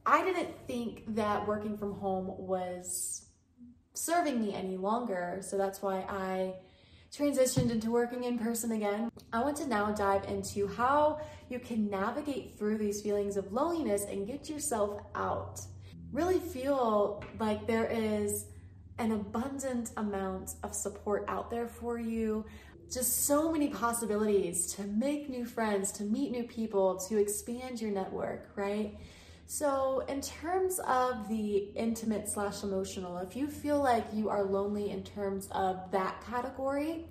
I 0.06 0.24
didn't 0.24 0.50
think 0.68 1.16
that 1.16 1.48
working 1.48 1.78
from 1.78 1.94
home 1.94 2.28
was 2.38 3.26
serving 3.94 4.42
me 4.42 4.54
any 4.54 4.78
longer. 4.78 5.40
So 5.42 5.58
that's 5.58 5.82
why 5.82 6.06
I 6.10 6.56
transitioned 7.14 7.72
into 7.72 7.92
working 7.92 8.24
in 8.24 8.40
person 8.40 8.72
again. 8.72 9.12
I 9.34 9.44
want 9.44 9.58
to 9.58 9.68
now 9.68 9.92
dive 9.92 10.24
into 10.26 10.68
how 10.68 11.20
you 11.50 11.60
can 11.60 11.90
navigate 11.90 12.58
through 12.58 12.78
these 12.78 13.02
feelings 13.02 13.36
of 13.36 13.52
loneliness 13.52 14.06
and 14.06 14.26
get 14.26 14.50
yourself 14.50 15.02
out. 15.14 15.60
Really 16.12 16.40
feel 16.40 17.24
like 17.38 17.68
there 17.68 17.88
is 17.88 18.46
an 19.02 19.14
abundant 19.14 19.90
amount 19.98 20.54
of 20.64 20.76
support 20.76 21.26
out 21.28 21.50
there 21.50 21.68
for 21.68 21.98
you. 21.98 22.46
Just 22.94 23.26
so 23.26 23.52
many 23.52 23.70
possibilities 23.70 24.74
to 24.76 24.84
make 24.84 25.28
new 25.28 25.44
friends, 25.44 25.92
to 25.94 26.04
meet 26.04 26.32
new 26.32 26.44
people, 26.44 26.98
to 27.10 27.18
expand 27.18 27.82
your 27.82 27.90
network, 27.90 28.50
right? 28.56 28.96
So, 29.48 30.04
in 30.08 30.22
terms 30.22 30.80
of 30.80 31.28
the 31.28 31.70
intimate 31.76 32.30
slash 32.30 32.64
emotional, 32.64 33.18
if 33.18 33.36
you 33.36 33.48
feel 33.48 33.82
like 33.82 34.06
you 34.14 34.30
are 34.30 34.44
lonely 34.44 34.92
in 34.92 35.04
terms 35.04 35.50
of 35.52 35.92
that 35.92 36.24
category, 36.24 37.06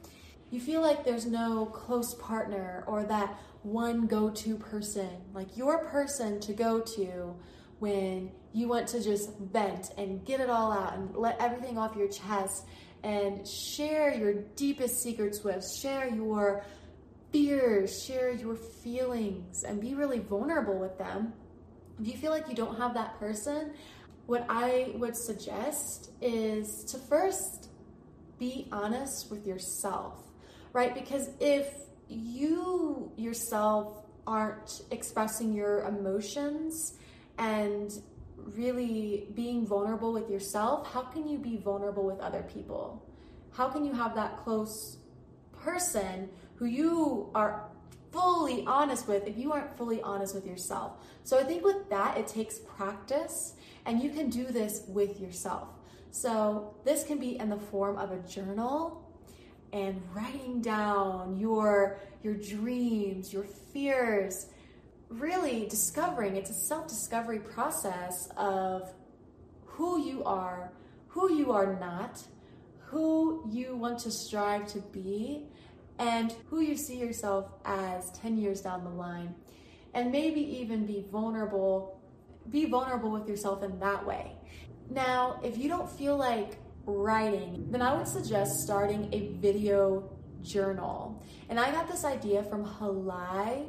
you 0.50 0.60
feel 0.60 0.80
like 0.80 1.04
there's 1.04 1.26
no 1.26 1.66
close 1.66 2.14
partner 2.14 2.84
or 2.86 3.02
that 3.04 3.36
one 3.62 4.06
go 4.06 4.30
to 4.30 4.56
person, 4.56 5.10
like 5.34 5.56
your 5.56 5.84
person 5.86 6.40
to 6.40 6.52
go 6.52 6.80
to 6.80 7.34
when 7.78 8.30
you 8.52 8.68
want 8.68 8.88
to 8.88 9.02
just 9.02 9.30
vent 9.38 9.90
and 9.96 10.24
get 10.24 10.40
it 10.40 10.50
all 10.50 10.72
out 10.72 10.94
and 10.94 11.14
let 11.14 11.40
everything 11.40 11.78
off 11.78 11.94
your 11.96 12.08
chest 12.08 12.66
and 13.02 13.46
share 13.46 14.14
your 14.14 14.34
deepest 14.56 15.02
secrets 15.02 15.42
with, 15.42 15.66
share 15.66 16.08
your 16.08 16.64
fears, 17.32 18.02
share 18.04 18.32
your 18.32 18.56
feelings, 18.56 19.62
and 19.62 19.80
be 19.80 19.94
really 19.94 20.18
vulnerable 20.18 20.78
with 20.78 20.98
them. 20.98 21.32
If 22.00 22.08
you 22.08 22.14
feel 22.14 22.30
like 22.32 22.48
you 22.48 22.54
don't 22.54 22.76
have 22.76 22.94
that 22.94 23.18
person, 23.18 23.72
what 24.26 24.44
I 24.48 24.92
would 24.96 25.16
suggest 25.16 26.10
is 26.20 26.84
to 26.84 26.98
first 26.98 27.68
be 28.38 28.68
honest 28.72 29.30
with 29.30 29.46
yourself, 29.46 30.22
right? 30.72 30.94
Because 30.94 31.30
if 31.40 31.72
you 32.08 33.12
yourself 33.16 34.04
aren't 34.26 34.82
expressing 34.90 35.52
your 35.52 35.84
emotions 35.84 36.94
and 37.38 37.90
really 38.56 39.28
being 39.34 39.66
vulnerable 39.66 40.12
with 40.12 40.30
yourself, 40.30 40.92
how 40.92 41.02
can 41.02 41.28
you 41.28 41.38
be 41.38 41.56
vulnerable 41.56 42.04
with 42.04 42.20
other 42.20 42.42
people? 42.42 43.06
How 43.52 43.68
can 43.68 43.84
you 43.84 43.92
have 43.92 44.14
that 44.14 44.36
close 44.38 44.98
person 45.52 46.28
who 46.56 46.66
you 46.66 47.30
are 47.34 47.68
fully 48.12 48.64
honest 48.66 49.06
with 49.06 49.26
if 49.26 49.38
you 49.38 49.52
aren't 49.52 49.76
fully 49.76 50.00
honest 50.02 50.34
with 50.34 50.46
yourself? 50.46 50.92
So 51.24 51.38
I 51.38 51.44
think 51.44 51.64
with 51.64 51.88
that, 51.90 52.16
it 52.16 52.26
takes 52.26 52.58
practice, 52.58 53.54
and 53.86 54.02
you 54.02 54.10
can 54.10 54.30
do 54.30 54.44
this 54.44 54.84
with 54.88 55.20
yourself. 55.20 55.68
So 56.10 56.74
this 56.84 57.04
can 57.04 57.18
be 57.18 57.38
in 57.38 57.48
the 57.48 57.58
form 57.58 57.96
of 57.98 58.10
a 58.10 58.18
journal 58.28 59.06
and 59.72 60.02
writing 60.12 60.60
down 60.60 61.36
your 61.36 62.00
your 62.22 62.34
dreams, 62.34 63.32
your 63.32 63.44
fears, 63.44 64.46
really 65.10 65.66
discovering 65.68 66.36
it's 66.36 66.50
a 66.50 66.54
self 66.54 66.88
discovery 66.88 67.40
process 67.40 68.28
of 68.36 68.90
who 69.66 70.00
you 70.00 70.22
are, 70.24 70.72
who 71.08 71.32
you 71.32 71.52
are 71.52 71.78
not, 71.78 72.22
who 72.78 73.44
you 73.50 73.76
want 73.76 73.98
to 74.00 74.10
strive 74.10 74.66
to 74.68 74.80
be, 74.92 75.46
and 75.98 76.34
who 76.48 76.60
you 76.60 76.76
see 76.76 76.96
yourself 76.96 77.52
as 77.64 78.10
10 78.12 78.38
years 78.38 78.60
down 78.60 78.84
the 78.84 78.90
line. 78.90 79.34
And 79.92 80.12
maybe 80.12 80.40
even 80.40 80.86
be 80.86 81.04
vulnerable, 81.10 82.00
be 82.48 82.66
vulnerable 82.66 83.10
with 83.10 83.28
yourself 83.28 83.62
in 83.64 83.78
that 83.80 84.06
way. 84.06 84.32
Now, 84.88 85.40
if 85.42 85.58
you 85.58 85.68
don't 85.68 85.90
feel 85.90 86.16
like 86.16 86.58
writing, 86.86 87.66
then 87.70 87.82
I 87.82 87.96
would 87.96 88.08
suggest 88.08 88.60
starting 88.60 89.08
a 89.12 89.28
video 89.40 90.10
journal. 90.42 91.22
And 91.48 91.58
I 91.58 91.70
got 91.70 91.88
this 91.88 92.04
idea 92.04 92.42
from 92.44 92.64
Halai 92.64 93.66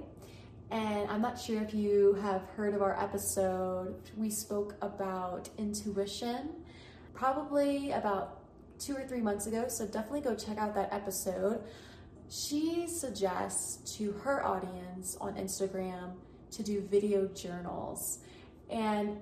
and 0.72 1.10
I'm 1.12 1.22
not 1.22 1.40
sure 1.40 1.62
if 1.62 1.74
you 1.74 2.18
have 2.22 2.44
heard 2.56 2.74
of 2.74 2.82
our 2.82 2.98
episode. 3.02 3.96
We 4.16 4.30
spoke 4.30 4.76
about 4.82 5.50
intuition 5.58 6.50
probably 7.14 7.92
about 7.92 8.40
two 8.80 8.96
or 8.96 9.04
three 9.04 9.22
months 9.22 9.46
ago. 9.48 9.66
So 9.68 9.86
definitely 9.86 10.22
go 10.22 10.34
check 10.34 10.58
out 10.58 10.74
that 10.76 10.92
episode. 10.92 11.62
She 12.30 12.88
suggests 12.88 13.96
to 13.98 14.14
her 14.24 14.46
audience 14.46 15.18
on 15.20 15.36
Instagram 15.36 16.14
to 16.52 16.64
do 16.64 16.82
video 16.82 17.28
journals. 17.28 18.20
And 18.70 19.18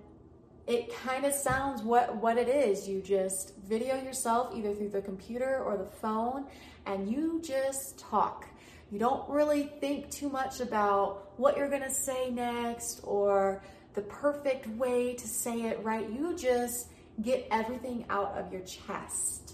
it 0.67 0.95
kind 0.95 1.25
of 1.25 1.33
sounds 1.33 1.81
what 1.81 2.15
what 2.17 2.37
it 2.37 2.47
is. 2.47 2.87
You 2.87 3.01
just 3.01 3.57
video 3.67 3.95
yourself 4.01 4.55
either 4.55 4.73
through 4.75 4.89
the 4.89 5.01
computer 5.01 5.63
or 5.63 5.77
the 5.77 5.85
phone 5.85 6.45
and 6.85 7.09
you 7.11 7.41
just 7.43 7.97
talk. 7.97 8.47
You 8.91 8.99
don't 8.99 9.29
really 9.29 9.63
think 9.79 10.09
too 10.09 10.29
much 10.29 10.61
about 10.61 11.33
what 11.37 11.57
you're 11.57 11.69
going 11.69 11.83
to 11.83 11.91
say 11.91 12.31
next 12.31 13.01
or 13.03 13.63
the 13.93 14.01
perfect 14.01 14.67
way 14.67 15.13
to 15.13 15.27
say 15.27 15.63
it 15.63 15.83
right. 15.83 16.09
You 16.09 16.35
just 16.35 16.89
get 17.21 17.47
everything 17.51 18.05
out 18.09 18.37
of 18.37 18.51
your 18.51 18.61
chest. 18.61 19.53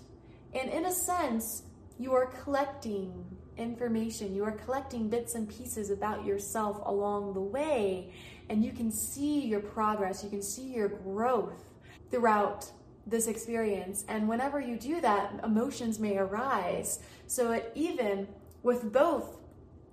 And 0.54 0.70
in 0.70 0.86
a 0.86 0.92
sense, 0.92 1.64
you 1.98 2.14
are 2.14 2.28
collecting 2.44 3.26
information, 3.58 4.36
you 4.36 4.44
are 4.44 4.52
collecting 4.52 5.10
bits 5.10 5.36
and 5.36 5.50
pieces 5.50 5.90
about 5.90 6.26
yourself 6.26 6.82
along 6.86 7.34
the 7.34 7.42
way 7.42 8.14
and 8.50 8.64
you 8.64 8.72
can 8.72 8.92
see 8.92 9.42
your 9.42 9.60
progress, 9.60 10.24
you 10.24 10.30
can 10.30 10.42
see 10.42 10.74
your 10.74 10.90
growth 10.90 11.64
throughout 12.12 12.70
this 13.08 13.28
experience. 13.28 14.06
And 14.08 14.28
whenever 14.28 14.60
you 14.60 14.78
do 14.78 15.02
that, 15.02 15.40
emotions 15.44 16.00
may 16.00 16.18
arise. 16.18 17.00
So 17.28 17.52
it 17.52 17.72
even 17.76 18.28
with 18.66 18.92
both 18.92 19.38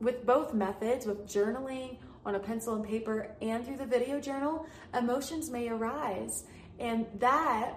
with 0.01 0.27
both 0.27 0.53
methods, 0.53 1.07
with 1.07 1.29
journaling 1.29 1.99
on 2.27 2.35
a 2.35 2.39
pencil 2.39 2.75
and 2.75 2.85
paper 2.85 3.37
and 3.41 3.65
through 3.65 3.77
the 3.77 3.87
video 3.87 4.19
journal, 4.19 4.67
emotions 4.99 5.49
may 5.49 5.69
arise. 5.69 6.45
And 6.81 7.07
that 7.19 7.75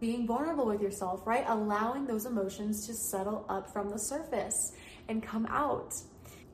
being 0.00 0.26
vulnerable 0.26 0.66
with 0.66 0.82
yourself, 0.82 1.26
right? 1.26 1.44
Allowing 1.46 2.06
those 2.06 2.26
emotions 2.26 2.86
to 2.88 2.92
settle 2.92 3.46
up 3.48 3.72
from 3.72 3.88
the 3.88 3.98
surface 3.98 4.72
and 5.08 5.22
come 5.22 5.46
out. 5.46 5.94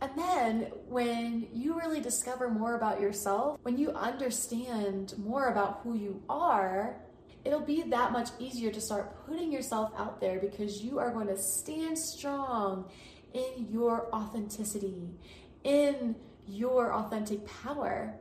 And 0.00 0.10
then 0.16 0.60
when 0.86 1.48
you 1.52 1.76
really 1.76 2.00
discover 2.00 2.48
more 2.48 2.76
about 2.76 3.00
yourself, 3.00 3.58
when 3.62 3.76
you 3.76 3.90
understand 3.90 5.14
more 5.18 5.48
about 5.48 5.80
who 5.82 5.94
you 5.96 6.22
are, 6.28 7.00
it'll 7.44 7.60
be 7.60 7.82
that 7.82 8.12
much 8.12 8.28
easier 8.38 8.70
to 8.70 8.80
start 8.80 9.26
putting 9.26 9.50
yourself 9.50 9.90
out 9.96 10.20
there 10.20 10.38
because 10.38 10.84
you 10.84 10.98
are 10.98 11.10
going 11.10 11.26
to 11.28 11.38
stand 11.38 11.98
strong 11.98 12.88
in 13.34 13.68
your 13.70 14.08
authenticity, 14.14 15.10
in 15.64 16.16
your 16.46 16.94
authentic 16.94 17.46
power. 17.46 18.14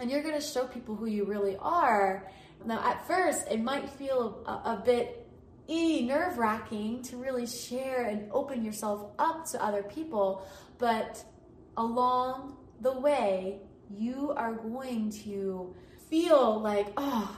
And 0.00 0.10
you're 0.10 0.22
going 0.22 0.34
to 0.34 0.46
show 0.46 0.66
people 0.66 0.94
who 0.94 1.06
you 1.06 1.24
really 1.24 1.56
are. 1.60 2.30
Now, 2.64 2.80
at 2.88 3.06
first, 3.06 3.46
it 3.50 3.60
might 3.60 3.88
feel 3.90 4.42
a, 4.46 4.70
a 4.70 4.82
bit 4.84 5.26
e 5.68 6.06
nerve 6.06 6.38
wracking 6.38 7.02
to 7.02 7.16
really 7.16 7.46
share 7.46 8.06
and 8.06 8.30
open 8.32 8.64
yourself 8.64 9.10
up 9.18 9.46
to 9.50 9.64
other 9.64 9.82
people. 9.82 10.46
But 10.78 11.22
along 11.76 12.56
the 12.80 12.98
way, 12.98 13.60
you 13.90 14.32
are 14.36 14.54
going 14.54 15.10
to 15.24 15.74
feel 16.08 16.60
like, 16.60 16.88
oh, 16.96 17.36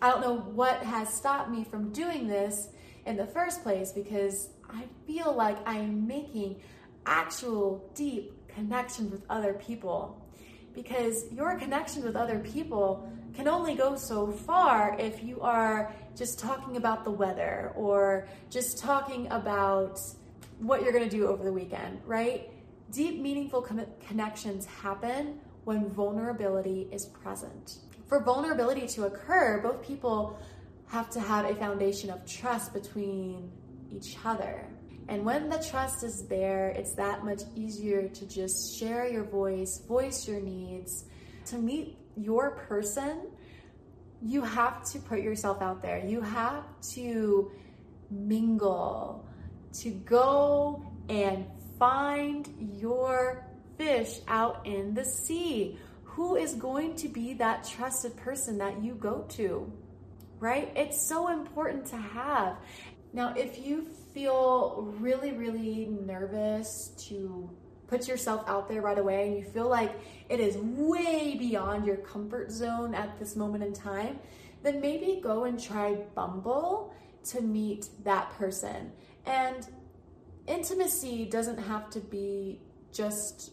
I 0.00 0.10
don't 0.10 0.20
know 0.20 0.36
what 0.36 0.82
has 0.82 1.12
stopped 1.12 1.50
me 1.50 1.64
from 1.64 1.92
doing 1.92 2.28
this 2.28 2.68
in 3.06 3.16
the 3.16 3.26
first 3.26 3.62
place 3.62 3.92
because 3.92 4.50
I 4.68 4.84
feel 5.06 5.34
like 5.34 5.58
I'm 5.66 6.06
making 6.06 6.60
actual 7.06 7.90
deep 7.94 8.32
connections 8.48 9.10
with 9.10 9.22
other 9.30 9.54
people. 9.54 10.24
Because 10.74 11.24
your 11.32 11.58
connections 11.58 12.04
with 12.04 12.16
other 12.16 12.38
people 12.40 13.10
can 13.34 13.48
only 13.48 13.74
go 13.74 13.96
so 13.96 14.30
far 14.30 14.96
if 14.98 15.22
you 15.22 15.40
are 15.40 15.92
just 16.16 16.38
talking 16.38 16.76
about 16.76 17.04
the 17.04 17.10
weather 17.10 17.72
or 17.76 18.28
just 18.50 18.78
talking 18.78 19.28
about 19.30 19.98
what 20.58 20.82
you're 20.82 20.92
going 20.92 21.08
to 21.08 21.16
do 21.16 21.26
over 21.26 21.44
the 21.44 21.52
weekend, 21.52 22.00
right? 22.04 22.50
Deep, 22.92 23.20
meaningful 23.20 23.62
con- 23.62 23.86
connections 24.06 24.66
happen 24.66 25.38
when 25.64 25.88
vulnerability 25.88 26.88
is 26.90 27.06
present. 27.06 27.78
For 28.06 28.22
vulnerability 28.22 28.86
to 28.88 29.04
occur, 29.04 29.60
both 29.62 29.86
people 29.86 30.38
have 30.86 31.10
to 31.10 31.20
have 31.20 31.44
a 31.44 31.54
foundation 31.54 32.10
of 32.10 32.24
trust 32.26 32.72
between 32.72 33.50
each 33.90 34.16
other. 34.24 34.66
And 35.08 35.24
when 35.24 35.48
the 35.48 35.58
trust 35.70 36.04
is 36.04 36.26
there, 36.28 36.68
it's 36.68 36.94
that 36.96 37.24
much 37.24 37.42
easier 37.56 38.08
to 38.08 38.26
just 38.26 38.78
share 38.78 39.08
your 39.08 39.24
voice, 39.24 39.80
voice 39.88 40.28
your 40.28 40.40
needs. 40.40 41.04
To 41.46 41.56
meet 41.56 41.96
your 42.16 42.50
person, 42.50 43.28
you 44.20 44.42
have 44.42 44.84
to 44.92 44.98
put 44.98 45.20
yourself 45.20 45.62
out 45.62 45.80
there. 45.80 46.04
You 46.04 46.20
have 46.20 46.64
to 46.94 47.50
mingle, 48.10 49.26
to 49.80 49.90
go 49.90 50.84
and 51.08 51.46
find 51.78 52.48
your 52.76 53.46
fish 53.78 54.18
out 54.28 54.66
in 54.66 54.94
the 54.94 55.04
sea. 55.04 55.78
Who 56.04 56.36
is 56.36 56.54
going 56.54 56.96
to 56.96 57.08
be 57.08 57.34
that 57.34 57.64
trusted 57.64 58.16
person 58.16 58.58
that 58.58 58.82
you 58.82 58.94
go 58.94 59.24
to? 59.30 59.72
Right? 60.40 60.72
It's 60.76 61.08
so 61.08 61.28
important 61.28 61.86
to 61.86 61.96
have. 61.96 62.56
Now, 63.12 63.34
if 63.36 63.64
you 63.64 63.86
feel 64.12 64.94
really, 64.98 65.32
really 65.32 65.86
nervous 66.04 66.92
to 67.08 67.50
put 67.86 68.06
yourself 68.06 68.44
out 68.46 68.68
there 68.68 68.82
right 68.82 68.98
away 68.98 69.28
and 69.28 69.38
you 69.38 69.44
feel 69.44 69.68
like 69.68 69.92
it 70.28 70.40
is 70.40 70.56
way 70.58 71.36
beyond 71.38 71.86
your 71.86 71.96
comfort 71.96 72.50
zone 72.50 72.94
at 72.94 73.18
this 73.18 73.34
moment 73.34 73.64
in 73.64 73.72
time, 73.72 74.18
then 74.62 74.80
maybe 74.80 75.20
go 75.22 75.44
and 75.44 75.60
try 75.60 75.94
Bumble 76.14 76.92
to 77.24 77.40
meet 77.40 77.88
that 78.04 78.30
person. 78.36 78.92
And 79.24 79.66
intimacy 80.46 81.24
doesn't 81.26 81.58
have 81.58 81.90
to 81.90 82.00
be 82.00 82.60
just 82.92 83.52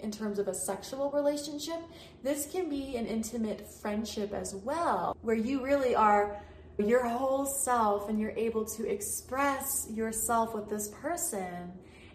in 0.00 0.10
terms 0.10 0.38
of 0.38 0.48
a 0.48 0.54
sexual 0.54 1.10
relationship. 1.10 1.80
This 2.22 2.46
can 2.50 2.68
be 2.68 2.96
an 2.96 3.06
intimate 3.06 3.66
friendship 3.80 4.32
as 4.32 4.54
well, 4.54 5.16
where 5.22 5.36
you 5.36 5.62
really 5.62 5.94
are 5.94 6.42
your 6.78 7.06
whole 7.06 7.46
self 7.46 8.08
and 8.08 8.20
you're 8.20 8.32
able 8.36 8.64
to 8.64 8.88
express 8.88 9.86
yourself 9.90 10.54
with 10.54 10.68
this 10.68 10.88
person. 10.88 11.72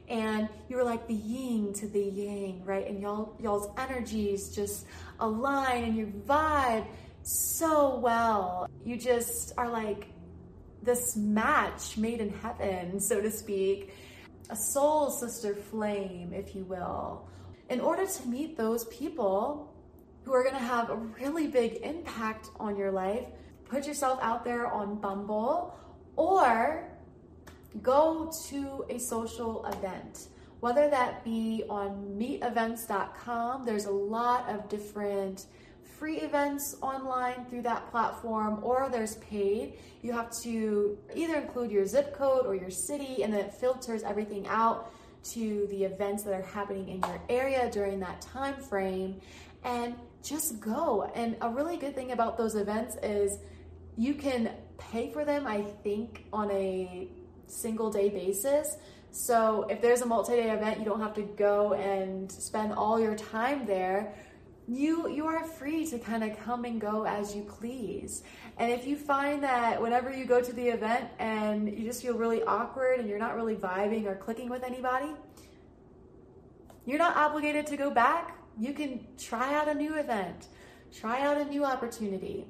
And 0.07 0.49
you're 0.67 0.83
like 0.83 1.07
the 1.07 1.13
yin 1.13 1.73
to 1.73 1.87
the 1.87 2.03
yang 2.03 2.63
right? 2.65 2.87
And 2.87 3.01
y'all 3.01 3.35
y'all's 3.39 3.69
energies 3.77 4.53
just 4.53 4.85
align 5.19 5.85
and 5.85 5.95
you 5.95 6.07
vibe 6.27 6.85
so 7.23 7.97
well. 7.97 8.69
You 8.85 8.97
just 8.97 9.53
are 9.57 9.69
like 9.69 10.07
this 10.83 11.15
match 11.15 11.97
made 11.97 12.19
in 12.19 12.29
heaven 12.29 12.99
so 12.99 13.21
to 13.21 13.31
speak. 13.31 13.93
A 14.49 14.55
soul 14.55 15.09
sister 15.09 15.55
flame, 15.55 16.33
if 16.33 16.55
you 16.55 16.65
will, 16.65 17.25
in 17.69 17.79
order 17.79 18.05
to 18.05 18.27
meet 18.27 18.57
those 18.57 18.83
people 18.85 19.73
who 20.23 20.33
are 20.33 20.43
going 20.43 20.55
to 20.55 20.61
have 20.61 20.89
a 20.89 20.95
really 20.95 21.47
big 21.47 21.79
impact 21.83 22.49
on 22.59 22.75
your 22.75 22.91
life, 22.91 23.25
put 23.71 23.87
yourself 23.87 24.19
out 24.21 24.43
there 24.43 24.67
on 24.67 24.95
Bumble 24.95 25.73
or 26.17 26.83
go 27.81 28.29
to 28.49 28.85
a 28.89 28.99
social 28.99 29.65
event. 29.65 30.27
Whether 30.59 30.89
that 30.89 31.23
be 31.23 31.63
on 31.69 32.17
meetevents.com, 32.19 33.65
there's 33.65 33.85
a 33.85 33.91
lot 33.91 34.47
of 34.49 34.67
different 34.67 35.45
free 35.97 36.17
events 36.17 36.75
online 36.81 37.45
through 37.45 37.61
that 37.61 37.89
platform 37.89 38.59
or 38.61 38.89
there's 38.91 39.15
paid. 39.17 39.75
You 40.01 40.11
have 40.11 40.29
to 40.41 40.97
either 41.15 41.37
include 41.37 41.71
your 41.71 41.85
zip 41.85 42.13
code 42.13 42.45
or 42.45 42.55
your 42.55 42.69
city 42.69 43.23
and 43.23 43.33
then 43.33 43.39
it 43.39 43.53
filters 43.53 44.03
everything 44.03 44.45
out 44.47 44.91
to 45.31 45.67
the 45.69 45.85
events 45.85 46.23
that 46.23 46.33
are 46.33 46.41
happening 46.41 46.89
in 46.89 46.99
your 46.99 47.21
area 47.29 47.69
during 47.71 48.01
that 48.01 48.19
time 48.19 48.55
frame 48.55 49.21
and 49.63 49.95
just 50.23 50.59
go. 50.59 51.09
And 51.15 51.37
a 51.41 51.49
really 51.49 51.77
good 51.77 51.95
thing 51.95 52.11
about 52.11 52.37
those 52.37 52.55
events 52.55 52.97
is 53.01 53.39
you 53.97 54.13
can 54.13 54.51
pay 54.77 55.11
for 55.11 55.25
them, 55.25 55.45
I 55.47 55.61
think, 55.61 56.25
on 56.31 56.49
a 56.51 57.09
single 57.47 57.91
day 57.91 58.09
basis. 58.09 58.77
So 59.11 59.67
if 59.69 59.81
there's 59.81 60.01
a 60.01 60.05
multi 60.05 60.33
day 60.33 60.51
event, 60.51 60.79
you 60.79 60.85
don't 60.85 61.01
have 61.01 61.13
to 61.15 61.23
go 61.23 61.73
and 61.73 62.31
spend 62.31 62.73
all 62.73 62.99
your 62.99 63.15
time 63.15 63.65
there 63.65 64.15
you 64.67 65.09
you 65.09 65.25
are 65.27 65.43
free 65.43 65.85
to 65.87 65.99
kind 65.99 66.23
of 66.23 66.37
come 66.39 66.65
and 66.65 66.79
go 66.79 67.05
as 67.05 67.35
you 67.35 67.43
please. 67.43 68.23
And 68.57 68.71
if 68.71 68.85
you 68.85 68.95
find 68.95 69.43
that 69.43 69.81
whenever 69.81 70.13
you 70.13 70.25
go 70.25 70.41
to 70.41 70.53
the 70.53 70.67
event 70.67 71.09
and 71.19 71.67
you 71.67 71.83
just 71.83 72.01
feel 72.01 72.15
really 72.15 72.43
awkward 72.43 72.99
and 72.99 73.09
you're 73.09 73.19
not 73.19 73.35
really 73.35 73.55
vibing 73.55 74.05
or 74.05 74.15
clicking 74.15 74.49
with 74.49 74.63
anybody, 74.63 75.11
you're 76.85 76.99
not 76.99 77.17
obligated 77.17 77.67
to 77.67 77.77
go 77.77 77.91
back. 77.91 78.37
You 78.57 78.73
can 78.73 79.05
try 79.17 79.55
out 79.55 79.67
a 79.67 79.73
new 79.73 79.95
event, 79.95 80.47
try 80.93 81.21
out 81.21 81.37
a 81.37 81.45
new 81.45 81.65
opportunity. 81.65 82.45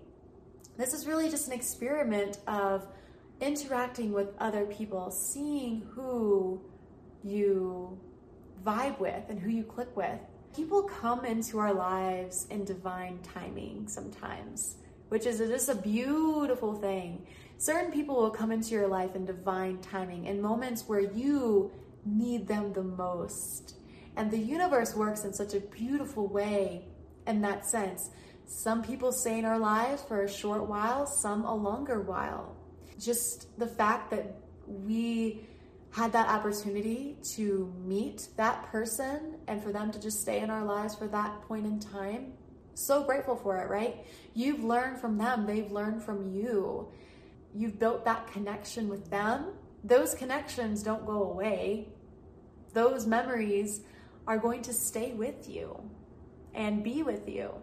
This 0.77 0.93
is 0.93 1.05
really 1.05 1.29
just 1.29 1.47
an 1.47 1.53
experiment 1.53 2.39
of 2.47 2.87
interacting 3.39 4.13
with 4.13 4.29
other 4.39 4.65
people, 4.65 5.11
seeing 5.11 5.81
who 5.93 6.61
you 7.23 7.99
vibe 8.65 8.99
with 8.99 9.23
and 9.29 9.39
who 9.39 9.49
you 9.49 9.63
click 9.63 9.95
with. 9.95 10.19
People 10.55 10.83
come 10.83 11.25
into 11.25 11.59
our 11.59 11.73
lives 11.73 12.47
in 12.49 12.65
divine 12.65 13.19
timing 13.21 13.87
sometimes, 13.87 14.75
which 15.09 15.25
is 15.25 15.39
just 15.39 15.69
a 15.69 15.75
beautiful 15.75 16.75
thing. 16.75 17.25
Certain 17.57 17.91
people 17.91 18.15
will 18.15 18.31
come 18.31 18.51
into 18.51 18.71
your 18.71 18.87
life 18.87 19.15
in 19.15 19.25
divine 19.25 19.79
timing 19.79 20.25
in 20.25 20.41
moments 20.41 20.87
where 20.87 20.99
you 20.99 21.71
need 22.05 22.47
them 22.47 22.73
the 22.73 22.83
most. 22.83 23.75
And 24.15 24.29
the 24.29 24.37
universe 24.37 24.95
works 24.95 25.23
in 25.23 25.33
such 25.33 25.53
a 25.53 25.59
beautiful 25.59 26.27
way 26.27 26.85
in 27.27 27.41
that 27.41 27.65
sense. 27.65 28.09
Some 28.51 28.83
people 28.83 29.13
stay 29.13 29.39
in 29.39 29.45
our 29.45 29.57
lives 29.57 30.03
for 30.03 30.23
a 30.23 30.29
short 30.29 30.67
while, 30.67 31.07
some 31.07 31.45
a 31.45 31.55
longer 31.55 32.01
while. 32.01 32.57
Just 32.99 33.57
the 33.57 33.65
fact 33.65 34.11
that 34.11 34.35
we 34.67 35.47
had 35.91 36.11
that 36.11 36.27
opportunity 36.27 37.17
to 37.35 37.73
meet 37.81 38.27
that 38.35 38.63
person 38.63 39.39
and 39.47 39.63
for 39.63 39.71
them 39.71 39.89
to 39.91 39.99
just 39.99 40.19
stay 40.19 40.41
in 40.41 40.49
our 40.49 40.65
lives 40.65 40.95
for 40.95 41.07
that 41.07 41.41
point 41.43 41.65
in 41.65 41.79
time, 41.79 42.33
so 42.73 43.03
grateful 43.03 43.37
for 43.37 43.57
it, 43.57 43.69
right? 43.69 44.05
You've 44.33 44.65
learned 44.65 44.99
from 44.99 45.17
them, 45.17 45.45
they've 45.45 45.71
learned 45.71 46.03
from 46.03 46.33
you. 46.33 46.91
You've 47.55 47.79
built 47.79 48.03
that 48.03 48.27
connection 48.27 48.89
with 48.89 49.09
them. 49.09 49.53
Those 49.85 50.13
connections 50.13 50.83
don't 50.83 51.05
go 51.05 51.23
away. 51.23 51.87
Those 52.73 53.07
memories 53.07 53.79
are 54.27 54.37
going 54.37 54.61
to 54.63 54.73
stay 54.73 55.13
with 55.13 55.49
you 55.49 55.89
and 56.53 56.83
be 56.83 57.01
with 57.01 57.29
you. 57.29 57.53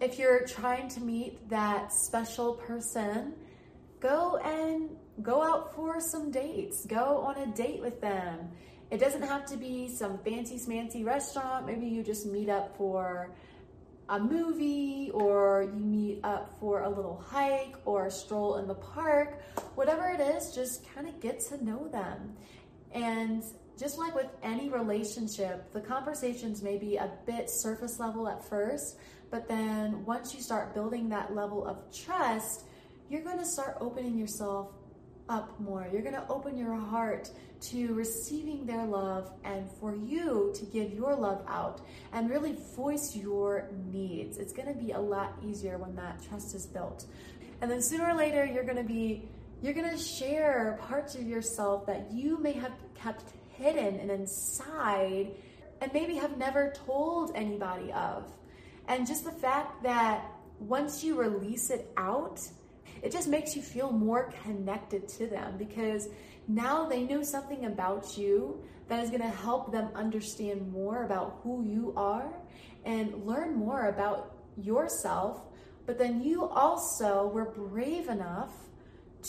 If 0.00 0.16
you're 0.16 0.46
trying 0.46 0.88
to 0.90 1.00
meet 1.00 1.48
that 1.50 1.92
special 1.92 2.54
person, 2.54 3.34
go 3.98 4.36
and 4.36 4.90
go 5.22 5.42
out 5.42 5.74
for 5.74 6.00
some 6.00 6.30
dates. 6.30 6.86
Go 6.86 7.18
on 7.18 7.36
a 7.38 7.46
date 7.46 7.80
with 7.80 8.00
them. 8.00 8.48
It 8.92 9.00
doesn't 9.00 9.22
have 9.22 9.44
to 9.46 9.56
be 9.56 9.88
some 9.88 10.18
fancy 10.18 10.56
smancy 10.56 11.04
restaurant. 11.04 11.66
Maybe 11.66 11.86
you 11.86 12.04
just 12.04 12.26
meet 12.26 12.48
up 12.48 12.76
for 12.76 13.32
a 14.08 14.20
movie 14.20 15.10
or 15.12 15.68
you 15.74 15.84
meet 15.84 16.20
up 16.22 16.54
for 16.60 16.82
a 16.82 16.88
little 16.88 17.20
hike 17.28 17.74
or 17.84 18.06
a 18.06 18.10
stroll 18.10 18.58
in 18.58 18.68
the 18.68 18.74
park. 18.74 19.42
Whatever 19.74 20.08
it 20.10 20.20
is, 20.20 20.54
just 20.54 20.88
kind 20.94 21.08
of 21.08 21.18
get 21.18 21.40
to 21.48 21.62
know 21.62 21.88
them. 21.88 22.36
And 22.92 23.42
just 23.78 23.98
like 23.98 24.14
with 24.14 24.30
any 24.42 24.68
relationship, 24.68 25.72
the 25.72 25.80
conversations 25.80 26.62
may 26.62 26.78
be 26.78 26.96
a 26.96 27.10
bit 27.26 27.50
surface 27.50 27.98
level 28.00 28.28
at 28.28 28.48
first, 28.48 28.96
but 29.30 29.48
then 29.48 30.04
once 30.04 30.34
you 30.34 30.40
start 30.40 30.74
building 30.74 31.08
that 31.10 31.34
level 31.34 31.66
of 31.66 31.78
trust, 31.94 32.64
you're 33.08 33.22
going 33.22 33.38
to 33.38 33.44
start 33.44 33.76
opening 33.80 34.16
yourself 34.16 34.68
up 35.28 35.58
more. 35.60 35.86
You're 35.92 36.02
going 36.02 36.14
to 36.14 36.26
open 36.28 36.56
your 36.56 36.74
heart 36.74 37.30
to 37.60 37.92
receiving 37.94 38.64
their 38.64 38.86
love 38.86 39.32
and 39.44 39.68
for 39.80 39.94
you 39.94 40.52
to 40.54 40.64
give 40.66 40.92
your 40.92 41.14
love 41.14 41.44
out 41.48 41.80
and 42.12 42.30
really 42.30 42.56
voice 42.76 43.14
your 43.14 43.68
needs. 43.90 44.38
It's 44.38 44.52
going 44.52 44.68
to 44.68 44.74
be 44.74 44.92
a 44.92 45.00
lot 45.00 45.34
easier 45.44 45.76
when 45.76 45.94
that 45.96 46.22
trust 46.26 46.54
is 46.54 46.66
built. 46.66 47.06
And 47.60 47.70
then 47.70 47.82
sooner 47.82 48.08
or 48.08 48.14
later, 48.14 48.44
you're 48.44 48.64
going 48.64 48.76
to 48.76 48.84
be 48.84 49.28
you're 49.60 49.74
going 49.74 49.90
to 49.90 49.98
share 49.98 50.78
parts 50.82 51.16
of 51.16 51.26
yourself 51.26 51.84
that 51.86 52.12
you 52.12 52.38
may 52.38 52.52
have 52.52 52.72
kept 52.94 53.24
hidden 53.48 53.98
and 53.98 54.08
inside 54.08 55.32
and 55.80 55.92
maybe 55.92 56.14
have 56.14 56.38
never 56.38 56.72
told 56.86 57.32
anybody 57.34 57.92
of. 57.92 58.32
And 58.88 59.06
just 59.06 59.24
the 59.24 59.30
fact 59.30 59.82
that 59.82 60.24
once 60.58 61.04
you 61.04 61.14
release 61.18 61.70
it 61.70 61.92
out, 61.96 62.40
it 63.02 63.12
just 63.12 63.28
makes 63.28 63.54
you 63.54 63.62
feel 63.62 63.92
more 63.92 64.32
connected 64.42 65.06
to 65.08 65.26
them 65.26 65.56
because 65.56 66.08
now 66.48 66.86
they 66.88 67.02
know 67.04 67.22
something 67.22 67.66
about 67.66 68.16
you 68.16 68.60
that 68.88 69.04
is 69.04 69.10
going 69.10 69.22
to 69.22 69.28
help 69.28 69.70
them 69.70 69.90
understand 69.94 70.72
more 70.72 71.04
about 71.04 71.40
who 71.42 71.62
you 71.62 71.92
are 71.96 72.32
and 72.86 73.26
learn 73.26 73.54
more 73.54 73.88
about 73.88 74.34
yourself. 74.56 75.42
But 75.84 75.98
then 75.98 76.22
you 76.22 76.46
also 76.46 77.28
were 77.28 77.44
brave 77.44 78.08
enough 78.08 78.54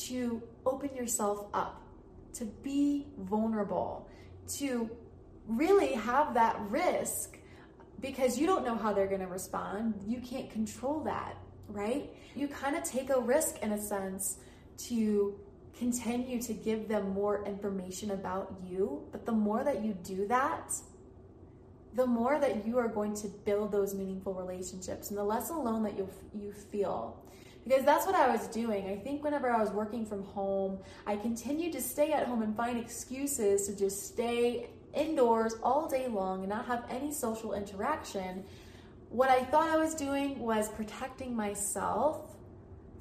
to 0.06 0.42
open 0.66 0.96
yourself 0.96 1.48
up, 1.54 1.82
to 2.36 2.46
be 2.46 3.08
vulnerable, 3.18 4.08
to 4.58 4.90
really 5.48 5.94
have 5.94 6.34
that 6.36 6.58
risk 6.70 7.39
because 8.00 8.38
you 8.38 8.48
don't 8.48 8.66
know 8.66 8.76
how 8.76 8.94
they're 8.94 9.08
going 9.08 9.22
to 9.22 9.28
respond. 9.28 9.96
You 10.08 10.22
can't 10.22 10.50
control 10.50 11.02
that 11.02 11.36
right? 11.70 12.10
You 12.36 12.48
kind 12.48 12.76
of 12.76 12.84
take 12.84 13.10
a 13.10 13.20
risk 13.20 13.60
in 13.62 13.72
a 13.72 13.82
sense 13.82 14.38
to 14.90 15.40
continue 15.78 16.42
to 16.42 16.54
give 16.54 16.88
them 16.88 17.14
more 17.14 17.46
information 17.46 18.12
about 18.12 18.54
you. 18.66 19.08
But 19.12 19.26
the 19.26 19.32
more 19.32 19.64
that 19.64 19.84
you 19.84 19.94
do 20.04 20.28
that, 20.28 20.74
the 21.94 22.06
more 22.06 22.40
that 22.40 22.68
you 22.68 22.78
are 22.78 22.88
going 22.88 23.16
to 23.16 23.28
build 23.28 23.72
those 23.72 23.96
meaningful 23.96 24.34
relationships 24.34 25.10
and 25.10 25.18
the 25.18 25.24
less 25.24 25.50
alone 25.50 25.84
that 25.84 25.98
you 25.98 26.08
you 26.34 26.52
feel 26.52 27.24
because 27.64 27.84
that's 27.84 28.06
what 28.06 28.16
I 28.16 28.32
was 28.32 28.48
doing. 28.48 28.88
I 28.88 28.96
think 28.96 29.24
whenever 29.24 29.52
I 29.52 29.60
was 29.60 29.70
working 29.70 30.06
from 30.06 30.24
home, 30.24 30.80
I 31.06 31.18
continued 31.18 31.74
to 31.74 31.82
stay 31.82 32.14
at 32.14 32.26
home 32.26 32.42
and 32.42 32.56
find 32.56 32.80
excuses 32.80 33.68
to 33.68 33.76
just 33.76 34.08
stay 34.08 34.70
indoors 34.94 35.56
all 35.64 35.88
day 35.88 36.08
long 36.08 36.40
and 36.40 36.50
not 36.50 36.66
have 36.66 36.86
any 36.90 37.12
social 37.12 37.54
interaction 37.54 38.44
what 39.10 39.30
I 39.30 39.44
thought 39.44 39.70
I 39.70 39.78
was 39.78 39.96
doing 39.96 40.40
was 40.40 40.70
protecting 40.70 41.36
myself 41.36 42.36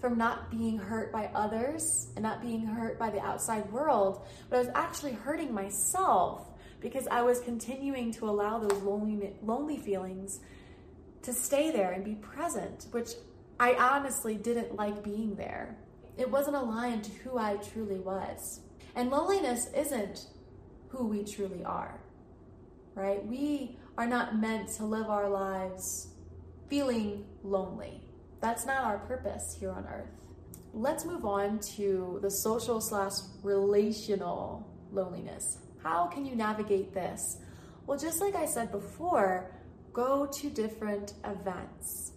from 0.01 0.17
not 0.17 0.51
being 0.51 0.79
hurt 0.79 1.13
by 1.13 1.31
others 1.35 2.09
and 2.17 2.23
not 2.23 2.41
being 2.41 2.65
hurt 2.65 2.99
by 2.99 3.11
the 3.11 3.21
outside 3.21 3.71
world, 3.71 4.25
but 4.49 4.57
I 4.57 4.61
was 4.61 4.71
actually 4.75 5.13
hurting 5.13 5.53
myself 5.53 6.49
because 6.81 7.07
I 7.09 7.23
was 7.23 7.41
continuing 7.41 8.13
to 8.13 8.29
allow 8.29 8.59
those 8.59 8.81
lonely, 8.83 9.35
lonely 9.43 9.77
feelings 9.77 10.41
to 11.23 11.33
stay 11.33 11.73
there 11.73 11.93
and 11.93 12.05
be 12.05 12.15
present, 12.15 12.87
which 12.93 13.11
I 13.59 13.75
honestly 13.75 14.37
didn't 14.37 14.77
like 14.77 15.03
being 15.03 15.35
there. 15.35 15.77
It 16.17 16.31
wasn't 16.31 16.57
aligned 16.57 17.05
to 17.05 17.11
who 17.11 17.37
I 17.37 17.57
truly 17.57 17.99
was. 17.99 18.61
And 18.95 19.11
loneliness 19.11 19.69
isn't 19.77 20.27
who 20.89 21.07
we 21.07 21.25
truly 21.25 21.65
are, 21.65 22.01
right? 22.95 23.25
We 23.27 23.77
are 23.97 24.07
not 24.07 24.39
meant 24.39 24.69
to 24.77 24.85
live 24.85 25.09
our 25.09 25.29
lives 25.29 26.09
feeling 26.69 27.25
lonely. 27.43 28.01
That's 28.41 28.67
not 28.67 28.85
our 28.85 28.99
purpose 28.99 29.57
here 29.59 29.71
on 29.71 29.87
earth. 29.87 30.11
Let's 30.73 31.05
move 31.05 31.25
on 31.25 31.59
to 31.77 32.19
the 32.23 32.31
social 32.31 32.81
slash 32.81 33.13
relational 33.43 34.67
loneliness. 34.93 35.59
How 35.83 36.07
can 36.07 36.25
you 36.25 36.37
navigate 36.37 36.93
this? 36.93 37.39
Well, 37.87 37.99
just 37.99 38.21
like 38.21 38.37
I 38.37 38.47
said 38.47 38.71
before, 38.71 39.51
go 39.93 40.27
to 40.27 40.51
different 40.51 41.15
events. 41.25 42.13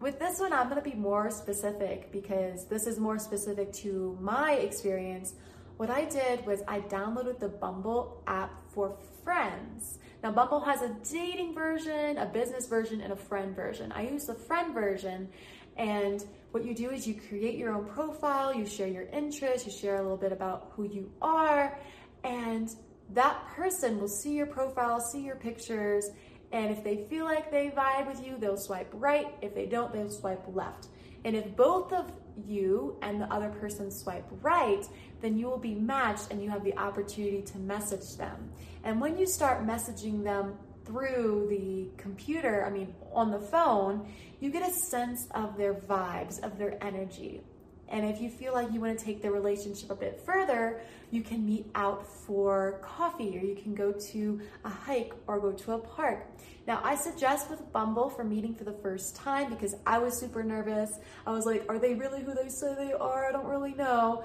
With 0.00 0.18
this 0.18 0.40
one, 0.40 0.52
I'm 0.52 0.68
going 0.68 0.82
to 0.82 0.90
be 0.90 0.96
more 0.96 1.30
specific 1.30 2.12
because 2.12 2.66
this 2.66 2.86
is 2.86 2.98
more 2.98 3.18
specific 3.18 3.72
to 3.74 4.18
my 4.20 4.52
experience. 4.52 5.34
What 5.76 5.90
I 5.90 6.04
did 6.04 6.46
was 6.46 6.62
I 6.68 6.80
downloaded 6.80 7.40
the 7.40 7.48
Bumble 7.48 8.22
app 8.28 8.52
for 8.68 8.96
friends. 9.24 9.98
Now, 10.22 10.30
Bumble 10.30 10.60
has 10.60 10.82
a 10.82 10.94
dating 11.10 11.52
version, 11.52 12.16
a 12.16 12.26
business 12.26 12.66
version, 12.66 13.00
and 13.00 13.12
a 13.12 13.16
friend 13.16 13.56
version. 13.56 13.90
I 13.90 14.08
use 14.08 14.26
the 14.26 14.34
friend 14.34 14.72
version, 14.72 15.28
and 15.76 16.24
what 16.52 16.64
you 16.64 16.74
do 16.74 16.90
is 16.90 17.08
you 17.08 17.20
create 17.28 17.58
your 17.58 17.74
own 17.74 17.86
profile, 17.86 18.54
you 18.54 18.66
share 18.66 18.86
your 18.86 19.08
interests, 19.08 19.66
you 19.66 19.72
share 19.72 19.96
a 19.96 20.02
little 20.02 20.16
bit 20.16 20.30
about 20.30 20.70
who 20.76 20.84
you 20.84 21.10
are, 21.20 21.76
and 22.22 22.70
that 23.10 23.44
person 23.48 24.00
will 24.00 24.08
see 24.08 24.34
your 24.34 24.46
profile, 24.46 25.00
see 25.00 25.22
your 25.22 25.36
pictures, 25.36 26.08
and 26.52 26.70
if 26.70 26.84
they 26.84 27.04
feel 27.10 27.24
like 27.24 27.50
they 27.50 27.70
vibe 27.70 28.06
with 28.06 28.24
you, 28.24 28.36
they'll 28.38 28.56
swipe 28.56 28.88
right. 28.92 29.34
If 29.42 29.56
they 29.56 29.66
don't, 29.66 29.92
they'll 29.92 30.08
swipe 30.08 30.44
left. 30.46 30.86
And 31.24 31.34
if 31.34 31.56
both 31.56 31.92
of 31.92 32.12
you 32.46 32.96
and 33.02 33.20
the 33.20 33.32
other 33.32 33.48
person 33.48 33.90
swipe 33.90 34.26
right, 34.40 34.86
then 35.24 35.38
you 35.38 35.46
will 35.46 35.58
be 35.58 35.74
matched 35.74 36.30
and 36.30 36.42
you 36.42 36.50
have 36.50 36.62
the 36.62 36.76
opportunity 36.76 37.40
to 37.40 37.58
message 37.58 38.16
them. 38.18 38.50
And 38.84 39.00
when 39.00 39.16
you 39.16 39.26
start 39.26 39.66
messaging 39.66 40.22
them 40.22 40.58
through 40.84 41.46
the 41.48 41.88
computer, 41.96 42.62
I 42.66 42.70
mean, 42.70 42.94
on 43.10 43.30
the 43.30 43.40
phone, 43.40 44.06
you 44.40 44.50
get 44.50 44.68
a 44.68 44.70
sense 44.70 45.26
of 45.30 45.56
their 45.56 45.72
vibes, 45.72 46.42
of 46.42 46.58
their 46.58 46.76
energy. 46.84 47.40
And 47.88 48.04
if 48.04 48.20
you 48.20 48.28
feel 48.28 48.52
like 48.52 48.70
you 48.70 48.80
want 48.80 48.98
to 48.98 49.04
take 49.04 49.22
the 49.22 49.30
relationship 49.30 49.90
a 49.90 49.94
bit 49.94 50.20
further, 50.26 50.82
you 51.10 51.22
can 51.22 51.46
meet 51.46 51.70
out 51.74 52.06
for 52.06 52.80
coffee 52.82 53.38
or 53.38 53.40
you 53.40 53.54
can 53.54 53.74
go 53.74 53.92
to 53.92 54.40
a 54.64 54.68
hike 54.68 55.12
or 55.26 55.40
go 55.40 55.52
to 55.52 55.72
a 55.72 55.78
park. 55.78 56.26
Now, 56.66 56.80
I 56.82 56.96
suggest 56.96 57.48
with 57.48 57.72
Bumble 57.72 58.10
for 58.10 58.24
meeting 58.24 58.54
for 58.54 58.64
the 58.64 58.72
first 58.72 59.16
time 59.16 59.48
because 59.48 59.74
I 59.86 59.98
was 59.98 60.18
super 60.18 60.42
nervous. 60.42 60.98
I 61.26 61.30
was 61.30 61.46
like, 61.46 61.64
are 61.70 61.78
they 61.78 61.94
really 61.94 62.22
who 62.22 62.34
they 62.34 62.48
say 62.48 62.74
they 62.74 62.92
are? 62.92 63.28
I 63.28 63.32
don't 63.32 63.46
really 63.46 63.74
know. 63.74 64.24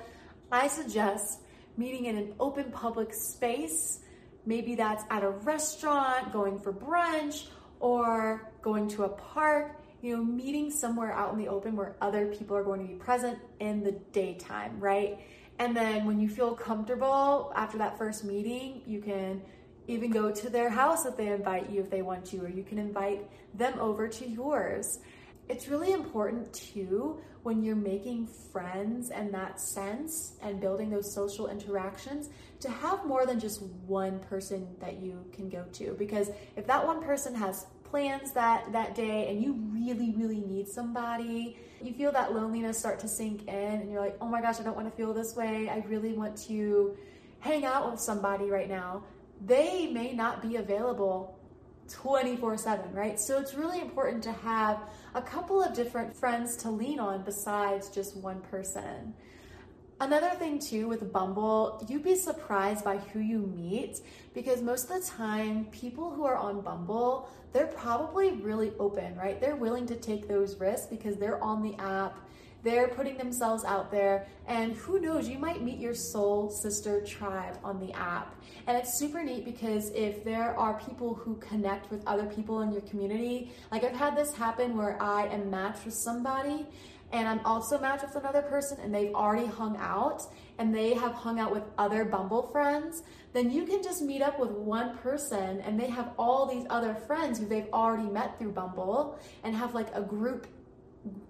I 0.52 0.68
suggest 0.68 1.42
meeting 1.78 2.06
in 2.06 2.18
an 2.18 2.34
open 2.40 2.72
public 2.72 3.14
space. 3.14 4.00
Maybe 4.46 4.76
that's 4.76 5.04
at 5.10 5.24
a 5.24 5.30
restaurant, 5.30 6.32
going 6.32 6.60
for 6.60 6.74
brunch, 6.74 7.48
or 7.80 8.52
going 8.62 8.88
to 8.90 9.04
a 9.04 9.10
park 9.10 9.80
you 10.02 10.16
know, 10.16 10.24
meeting 10.24 10.72
somewhere 10.72 11.12
out 11.12 11.34
in 11.34 11.40
the 11.40 11.48
open 11.48 11.76
where 11.76 11.96
other 12.02 12.28
people 12.28 12.56
are 12.56 12.64
going 12.64 12.80
to 12.80 12.88
be 12.88 12.98
present 12.98 13.38
in 13.60 13.84
the 13.84 13.92
daytime, 13.92 14.80
right? 14.80 15.20
And 15.60 15.76
then 15.76 16.06
when 16.06 16.20
you 16.22 16.30
feel 16.30 16.56
comfortable 16.56 17.52
after 17.56 17.78
that 17.80 17.98
first 17.98 18.24
meeting, 18.24 18.82
you 18.86 19.02
can 19.02 19.42
even 19.88 20.10
go 20.12 20.32
to 20.32 20.50
their 20.50 20.70
house 20.70 21.06
if 21.06 21.18
they 21.18 21.28
invite 21.28 21.70
you 21.70 21.82
if 21.82 21.90
they 21.90 22.02
want 22.02 22.26
to, 22.26 22.38
or 22.38 22.50
you 22.50 22.64
can 22.64 22.78
invite 22.78 23.30
them 23.56 23.78
over 23.80 24.08
to 24.08 24.30
yours. 24.30 25.00
It's 25.50 25.68
really 25.68 25.92
important 25.94 26.54
too 26.54 27.20
when 27.42 27.64
you're 27.64 27.76
making 27.76 28.28
friends 28.28 29.10
and 29.10 29.34
that 29.34 29.60
sense 29.60 30.34
and 30.42 30.62
building 30.62 30.90
those 30.90 31.12
social 31.12 31.48
interactions 31.48 32.30
to 32.60 32.70
have 32.70 33.06
more 33.06 33.26
than 33.26 33.40
just 33.40 33.62
one 33.88 34.20
person 34.20 34.68
that 34.80 35.00
you 35.02 35.26
can 35.34 35.50
go 35.50 35.66
to. 35.74 35.96
Because 35.98 36.30
if 36.56 36.68
that 36.68 36.86
one 36.86 37.02
person 37.02 37.34
has 37.34 37.66
plans 37.90 38.32
that 38.34 38.72
that 38.72 38.94
day 38.94 39.30
and 39.30 39.42
you 39.42 39.54
really 39.74 40.12
really 40.16 40.42
need 40.42 40.68
somebody 40.68 41.58
you 41.82 41.92
feel 41.94 42.12
that 42.12 42.34
loneliness 42.34 42.78
start 42.78 43.00
to 43.00 43.08
sink 43.08 43.48
in 43.48 43.82
and 43.82 43.92
you're 43.92 44.00
like 44.00 44.16
oh 44.22 44.28
my 44.28 44.42
gosh 44.42 44.60
i 44.60 44.64
don't 44.64 44.76
want 44.76 44.88
to 44.88 44.96
feel 44.96 45.12
this 45.12 45.36
way 45.36 45.68
i 45.70 45.84
really 45.88 46.14
want 46.14 46.38
to 46.38 46.96
hang 47.40 47.66
out 47.66 47.90
with 47.90 48.00
somebody 48.00 48.50
right 48.50 48.70
now 48.70 49.04
they 49.44 49.88
may 49.88 50.14
not 50.14 50.42
be 50.42 50.58
available 50.58 51.38
24 51.89 52.58
7 52.58 52.93
right 52.93 53.19
so 53.19 53.39
it's 53.39 53.54
really 53.54 53.82
important 53.82 54.23
to 54.23 54.32
have 54.32 54.80
a 55.15 55.21
couple 55.21 55.62
of 55.62 55.73
different 55.73 56.15
friends 56.15 56.56
to 56.56 56.69
lean 56.69 56.99
on 56.99 57.23
besides 57.23 57.89
just 57.89 58.15
one 58.15 58.41
person 58.41 59.13
Another 60.02 60.30
thing 60.30 60.60
too 60.60 60.88
with 60.88 61.12
Bumble, 61.12 61.86
you'd 61.89 62.04
be 62.06 62.15
surprised 62.15 62.86
by 62.86 62.97
who 62.97 63.19
you 63.19 63.39
meet 63.39 63.99
because 64.34 64.62
most 64.62 64.89
of 64.89 65.02
the 65.02 65.06
time 65.06 65.65
people 65.65 66.10
who 66.10 66.23
are 66.23 66.38
on 66.38 66.62
Bumble, 66.62 67.30
they're 67.52 67.67
probably 67.67 68.32
really 68.32 68.71
open, 68.80 69.17
right? 69.17 69.41
They're 69.41 69.58
willing 69.58 69.86
to 69.88 69.97
take 69.97 70.30
those 70.30 70.58
risks 70.58 70.88
because 70.88 71.17
they're 71.17 71.43
on 71.43 71.62
the 71.62 71.75
app. 71.84 72.17
They're 72.63 72.89
putting 72.89 73.17
themselves 73.17 73.63
out 73.63 73.89
there, 73.89 74.28
and 74.48 74.74
who 74.74 75.00
knows, 75.00 75.30
you 75.30 75.39
might 75.39 75.63
meet 75.63 75.80
your 75.80 75.93
soul 75.93 76.50
sister 76.50 77.02
tribe 77.02 77.58
on 77.63 77.80
the 77.80 77.93
app. 77.93 78.36
And 78.67 78.78
it's 78.78 79.00
super 79.00 79.24
neat 79.24 79.45
because 79.45 79.91
if 79.91 80.24
there 80.24 80.58
are 80.58 80.80
people 80.80 81.13
who 81.13 81.36
connect 81.38 81.89
with 81.89 82.06
other 82.06 82.26
people 82.26 82.62
in 82.62 82.72
your 82.72 82.82
community, 82.82 83.52
like 83.72 83.84
I've 83.84 83.95
had 83.95 84.17
this 84.17 84.34
happen 84.34 84.78
where 84.78 85.02
I 85.02 85.28
am 85.28 85.50
matched 85.50 85.86
with 85.86 85.93
somebody 85.93 86.67
and 87.12 87.28
I'm 87.28 87.39
also 87.43 87.80
matched 87.80 88.04
with 88.04 88.15
another 88.15 88.43
person 88.43 88.78
and 88.84 88.93
they've 88.93 89.13
already 89.13 89.48
hung 89.48 89.78
out 89.78 90.22
and 90.60 90.74
they 90.74 90.93
have 90.93 91.13
hung 91.13 91.39
out 91.39 91.52
with 91.52 91.63
other 91.78 92.06
Bumble 92.06 92.43
friends, 92.43 93.04
then 93.34 93.50
you 93.52 93.65
can 93.65 93.82
just 93.82 94.02
meet 94.02 94.22
up 94.22 94.39
with 94.39 94.52
one 94.52 94.98
person 94.98 95.62
and 95.62 95.80
they 95.80 95.88
have 95.88 96.12
all 96.19 96.45
these 96.45 96.65
other 96.69 96.93
friends 96.93 97.39
who 97.39 97.48
they've 97.48 97.69
already 97.74 98.08
met 98.10 98.38
through 98.38 98.52
Bumble 98.52 99.17
and 99.43 99.56
have 99.56 99.74
like 99.74 99.88
a 99.95 100.02
group 100.02 100.45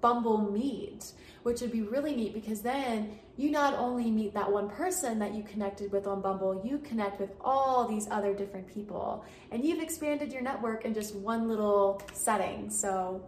Bumble 0.01 0.51
meet, 0.51 1.11
which 1.43 1.61
would 1.61 1.71
be 1.71 1.81
really 1.81 2.15
neat 2.15 2.33
because 2.33 2.61
then 2.61 3.19
you 3.37 3.51
not 3.51 3.75
only 3.75 4.09
meet 4.09 4.33
that 4.33 4.51
one 4.51 4.69
person 4.69 5.19
that 5.19 5.33
you 5.33 5.43
connected 5.43 5.91
with 5.91 6.07
on 6.07 6.21
Bumble, 6.21 6.61
you 6.65 6.79
connect 6.79 7.19
with 7.19 7.31
all 7.41 7.87
these 7.87 8.07
other 8.09 8.33
different 8.33 8.67
people 8.67 9.23
and 9.51 9.63
you've 9.63 9.81
expanded 9.81 10.31
your 10.31 10.41
network 10.41 10.85
in 10.85 10.93
just 10.93 11.15
one 11.15 11.47
little 11.47 12.01
setting. 12.13 12.69
So 12.69 13.27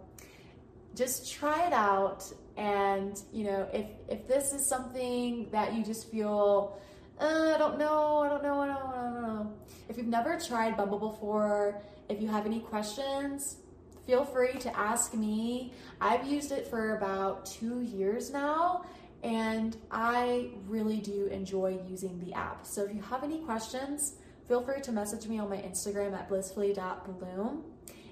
just 0.94 1.32
try 1.32 1.66
it 1.66 1.72
out 1.72 2.24
and 2.56 3.22
you 3.32 3.44
know 3.44 3.66
if 3.72 3.86
if 4.08 4.26
this 4.28 4.52
is 4.52 4.68
something 4.68 5.48
that 5.50 5.74
you 5.74 5.82
just 5.82 6.10
feel 6.10 6.78
uh, 7.20 7.52
i 7.54 7.58
don't 7.58 7.78
know 7.78 8.18
i 8.18 8.28
don't 8.28 8.42
know 8.42 8.60
i 8.60 8.66
don't 8.66 8.80
know 8.80 8.92
i 8.94 9.02
don't 9.02 9.22
know 9.22 9.52
if 9.88 9.96
you've 9.96 10.06
never 10.06 10.38
tried 10.38 10.76
bumble 10.76 10.98
before 10.98 11.80
if 12.08 12.20
you 12.20 12.28
have 12.28 12.44
any 12.44 12.60
questions 12.60 13.56
feel 14.06 14.24
free 14.24 14.54
to 14.54 14.76
ask 14.76 15.14
me 15.14 15.72
i've 16.00 16.26
used 16.26 16.52
it 16.52 16.66
for 16.66 16.96
about 16.96 17.46
two 17.46 17.80
years 17.80 18.30
now 18.30 18.84
and 19.22 19.76
i 19.90 20.50
really 20.66 20.98
do 20.98 21.26
enjoy 21.26 21.78
using 21.88 22.18
the 22.24 22.32
app 22.32 22.66
so 22.66 22.84
if 22.84 22.94
you 22.94 23.02
have 23.02 23.22
any 23.22 23.38
questions 23.40 24.16
feel 24.48 24.62
free 24.62 24.80
to 24.80 24.92
message 24.92 25.26
me 25.26 25.38
on 25.38 25.48
my 25.48 25.58
instagram 25.58 26.12
at 26.12 26.28
blissfully.bloom 26.28 27.62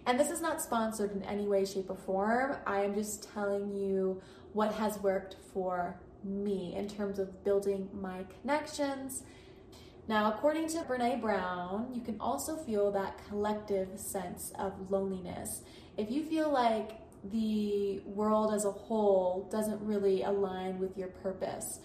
and 0.07 0.19
this 0.19 0.31
is 0.31 0.41
not 0.41 0.63
sponsored 0.63 1.13
in 1.13 1.23
any 1.25 1.47
way, 1.47 1.65
shape, 1.65 1.91
or 1.91 1.97
form. 1.97 2.57
I 2.67 2.83
am 2.83 2.95
just 2.95 3.33
telling 3.33 3.73
you 3.73 4.21
what 4.53 4.73
has 4.75 4.99
worked 4.99 5.37
for 5.53 6.01
me 6.25 6.75
in 6.75 6.89
terms 6.89 7.19
of 7.19 7.45
building 7.45 7.89
my 7.93 8.25
connections. 8.41 9.23
Now, 10.11 10.33
according 10.33 10.67
to 10.71 10.79
Brene 10.79 11.21
Brown, 11.21 11.93
you 11.95 12.01
can 12.01 12.17
also 12.19 12.57
feel 12.57 12.91
that 12.91 13.21
collective 13.29 13.97
sense 13.97 14.53
of 14.59 14.91
loneliness. 14.91 15.63
If 15.97 16.11
you 16.11 16.25
feel 16.25 16.51
like 16.51 16.99
the 17.31 18.01
world 18.05 18.53
as 18.53 18.65
a 18.65 18.73
whole 18.73 19.49
doesn't 19.53 19.81
really 19.81 20.25
align 20.25 20.81
with 20.81 20.99
your 20.99 21.11
purpose 21.23 21.79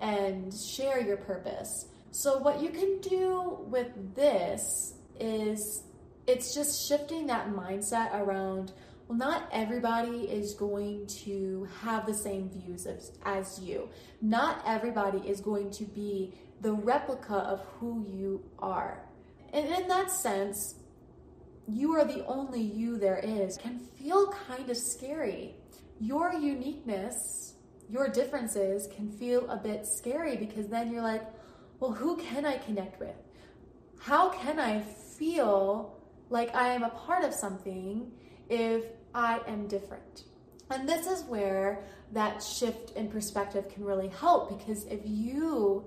and 0.00 0.52
share 0.52 1.00
your 1.00 1.18
purpose. 1.18 1.86
So, 2.10 2.38
what 2.38 2.60
you 2.60 2.70
can 2.70 3.00
do 3.02 3.60
with 3.70 4.16
this 4.16 4.94
is 5.20 5.84
it's 6.26 6.52
just 6.52 6.88
shifting 6.88 7.28
that 7.28 7.50
mindset 7.50 8.12
around 8.14 8.72
well, 9.06 9.18
not 9.18 9.48
everybody 9.52 10.28
is 10.28 10.54
going 10.54 11.06
to 11.24 11.68
have 11.82 12.06
the 12.06 12.14
same 12.14 12.48
views 12.48 12.86
as, 12.86 13.12
as 13.24 13.58
you. 13.60 13.88
Not 14.22 14.62
everybody 14.64 15.18
is 15.18 15.40
going 15.40 15.72
to 15.72 15.84
be 15.84 16.32
the 16.60 16.72
replica 16.72 17.34
of 17.34 17.60
who 17.78 18.06
you 18.08 18.44
are. 18.58 19.02
And 19.52 19.66
in 19.66 19.88
that 19.88 20.10
sense, 20.10 20.76
you 21.66 21.92
are 21.92 22.04
the 22.04 22.24
only 22.26 22.60
you 22.60 22.98
there 22.98 23.18
is 23.18 23.56
can 23.56 23.78
feel 23.78 24.32
kind 24.48 24.68
of 24.68 24.76
scary. 24.76 25.54
Your 26.00 26.32
uniqueness, 26.32 27.54
your 27.88 28.08
differences 28.08 28.88
can 28.94 29.10
feel 29.10 29.48
a 29.50 29.56
bit 29.56 29.86
scary 29.86 30.36
because 30.36 30.68
then 30.68 30.92
you're 30.92 31.02
like, 31.02 31.24
well, 31.78 31.92
who 31.92 32.16
can 32.16 32.44
I 32.44 32.58
connect 32.58 33.00
with? 33.00 33.16
How 33.98 34.30
can 34.30 34.58
I 34.58 34.80
feel 34.80 36.00
like 36.30 36.54
I 36.54 36.68
am 36.68 36.84
a 36.84 36.90
part 36.90 37.24
of 37.24 37.34
something 37.34 38.10
if 38.48 38.84
I 39.14 39.40
am 39.46 39.66
different. 39.66 40.24
And 40.70 40.88
this 40.88 41.06
is 41.06 41.24
where 41.24 41.84
that 42.12 42.42
shift 42.42 42.96
in 42.96 43.08
perspective 43.08 43.68
can 43.68 43.84
really 43.84 44.08
help 44.08 44.56
because 44.56 44.84
if 44.86 45.00
you 45.04 45.84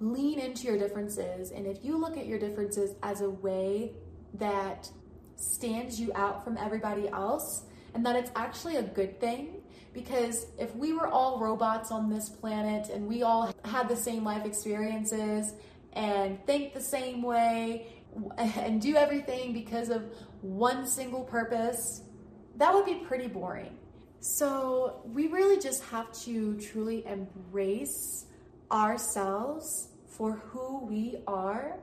lean 0.00 0.38
into 0.38 0.64
your 0.64 0.78
differences 0.78 1.50
and 1.50 1.66
if 1.66 1.84
you 1.84 1.98
look 1.98 2.16
at 2.16 2.26
your 2.26 2.38
differences 2.38 2.94
as 3.02 3.20
a 3.20 3.30
way 3.30 3.92
that 4.34 4.88
stands 5.36 6.00
you 6.00 6.12
out 6.14 6.44
from 6.44 6.56
everybody 6.56 7.08
else 7.08 7.64
and 7.94 8.04
that 8.04 8.16
it's 8.16 8.30
actually 8.36 8.76
a 8.76 8.82
good 8.82 9.20
thing 9.20 9.60
because 9.92 10.46
if 10.58 10.74
we 10.76 10.92
were 10.92 11.08
all 11.08 11.40
robots 11.40 11.90
on 11.90 12.08
this 12.08 12.28
planet 12.28 12.88
and 12.88 13.06
we 13.08 13.22
all 13.22 13.52
had 13.64 13.88
the 13.88 13.96
same 13.96 14.24
life 14.24 14.44
experiences 14.44 15.52
and 15.94 16.44
think 16.46 16.74
the 16.74 16.80
same 16.80 17.22
way 17.22 17.86
and 18.38 18.80
do 18.80 18.96
everything 18.96 19.52
because 19.52 19.88
of 19.88 20.04
one 20.40 20.86
single 20.86 21.22
purpose, 21.22 22.02
that 22.56 22.72
would 22.72 22.84
be 22.84 22.96
pretty 23.06 23.26
boring. 23.26 23.76
So, 24.20 25.00
we 25.04 25.28
really 25.28 25.60
just 25.60 25.82
have 25.84 26.10
to 26.24 26.56
truly 26.58 27.06
embrace 27.06 28.26
ourselves 28.70 29.87
for 30.18 30.32
who 30.32 30.84
we 30.84 31.22
are 31.26 31.78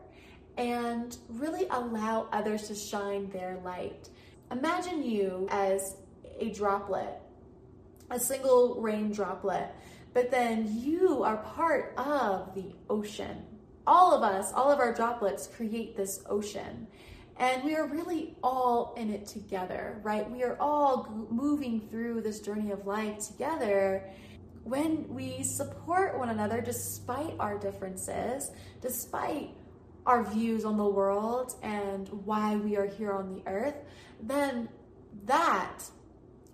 and 0.58 1.18
really 1.30 1.66
allow 1.72 2.28
others 2.32 2.68
to 2.68 2.76
shine 2.76 3.30
their 3.32 3.60
light. 3.66 4.10
Imagine 4.52 5.02
you 5.02 5.48
as 5.50 5.98
a 6.40 6.52
droplet, 6.52 7.20
a 8.12 8.20
single 8.20 8.80
rain 8.80 9.12
droplet, 9.12 9.70
but 10.14 10.30
then 10.30 10.80
you 10.80 11.24
are 11.24 11.38
part 11.38 11.96
of 11.98 12.54
the 12.54 12.76
ocean 12.90 13.44
all 13.88 14.14
of 14.14 14.24
us, 14.24 14.52
all 14.54 14.72
of 14.72 14.80
our 14.80 14.94
droplets 14.94 15.48
create 15.48 15.96
this 15.96 16.24
ocean. 16.28 16.88
And 17.38 17.64
we 17.64 17.76
are 17.76 17.88
really 17.88 18.36
all 18.42 18.94
in 18.98 19.10
it 19.10 19.28
together, 19.28 20.00
right? 20.04 20.30
We 20.30 20.44
are 20.44 20.58
all 20.60 21.28
moving 21.30 21.82
through 21.90 22.22
this 22.22 22.40
journey 22.40 22.72
of 22.72 22.88
life 22.88 23.28
together. 23.28 24.10
When 24.66 25.06
we 25.14 25.44
support 25.44 26.18
one 26.18 26.30
another 26.30 26.60
despite 26.60 27.36
our 27.40 27.56
differences, 27.56 28.50
despite 28.82 29.52
our 30.08 30.24
views 30.24 30.66
on 30.66 30.76
the 30.76 30.88
world 30.88 31.54
and 31.62 32.10
why 32.26 32.56
we 32.56 32.76
are 32.76 32.88
here 32.88 33.12
on 33.12 33.32
the 33.32 33.48
earth, 33.48 33.76
then 34.24 34.68
that 35.26 35.84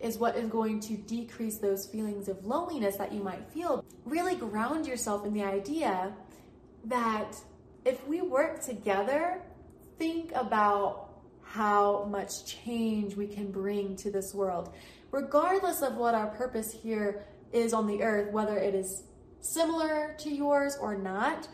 is 0.02 0.17
what 0.17 0.36
is 0.36 0.50
going 0.50 0.82
to 0.82 0.97
decrease 0.97 1.60
those 1.60 1.88
feelings 1.88 2.28
of 2.28 2.45
loneliness 2.45 2.97
that 2.97 3.13
you 3.13 3.24
might 3.24 3.47
feel. 3.54 3.86
Really 4.04 4.36
ground 4.36 4.86
yourself 4.88 5.26
in 5.26 5.34
the 5.34 5.43
idea 5.43 6.13
that 6.84 7.38
if 7.86 8.06
we 8.10 8.21
work 8.21 8.62
together, 8.62 9.41
think 9.97 10.34
about 10.36 11.12
how 11.43 12.04
much 12.12 12.45
change 12.45 13.15
we 13.15 13.28
can 13.28 13.52
bring 13.52 13.95
to 13.95 14.12
this 14.12 14.34
world. 14.34 14.74
Regardless 15.12 15.82
of 15.82 15.95
what 15.95 16.13
our 16.13 16.28
purpose 16.28 16.74
here 16.74 17.26
is 17.53 17.73
on 17.73 17.87
the 17.87 18.01
earth, 18.03 18.31
whether 18.31 18.57
it 18.57 18.75
is 18.75 19.03
similar 19.41 20.15
to 20.19 20.29
yours 20.29 20.77
or 20.79 20.95
not, 20.95 21.47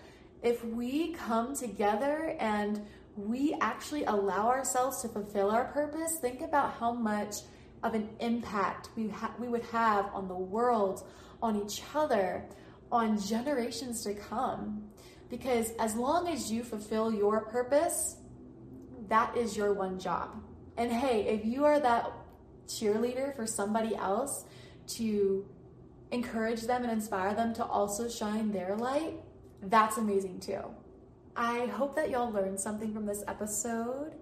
if 0.43 0.63
we 0.63 1.13
come 1.13 1.55
together 1.55 2.36
and 2.39 2.86
we 3.15 3.55
actually 3.62 4.03
allow 4.05 4.47
ourselves 4.47 5.01
to 5.01 5.07
fulfill 5.07 5.49
our 5.49 5.65
purpose, 5.65 6.19
think 6.21 6.41
about 6.41 6.73
how 6.73 6.93
much 6.93 7.38
of 7.83 7.95
an 7.95 8.10
impact 8.19 8.89
we, 8.95 9.10
ha- 9.10 9.33
we 9.39 9.47
would 9.47 9.63
have 9.65 10.05
on 10.13 10.27
the 10.27 10.36
world, 10.36 11.07
on 11.41 11.55
each 11.55 11.81
other, 11.95 12.45
on 12.91 13.19
generations 13.19 14.03
to 14.03 14.13
come. 14.13 14.83
Because 15.29 15.71
as 15.79 15.95
long 15.95 16.27
as 16.27 16.51
you 16.51 16.63
fulfill 16.63 17.12
your 17.12 17.41
purpose, 17.41 18.17
that 19.10 19.36
is 19.36 19.57
your 19.57 19.73
one 19.73 19.99
job. 19.99 20.41
And 20.77 20.91
hey, 20.91 21.27
if 21.27 21.45
you 21.45 21.65
are 21.65 21.79
that 21.79 22.12
cheerleader 22.67 23.36
for 23.36 23.47
somebody 23.47 23.95
else 23.95 24.45
to 24.88 25.45
encourage 26.12 26.62
them 26.62 26.84
and 26.84 26.91
inspire 26.91 27.34
them 27.34 27.54
to 27.56 27.65
also 27.65 28.08
shine 28.10 28.52
their 28.52 28.76
light, 28.76 29.13
that's 29.63 29.98
amazing 29.98 30.39
too. 30.39 30.62
I 31.36 31.67
hope 31.67 31.96
that 31.96 32.10
y'all 32.10 32.32
learned 32.32 32.60
something 32.60 32.93
from 32.93 33.06
this 33.06 33.24
episode. 33.28 34.15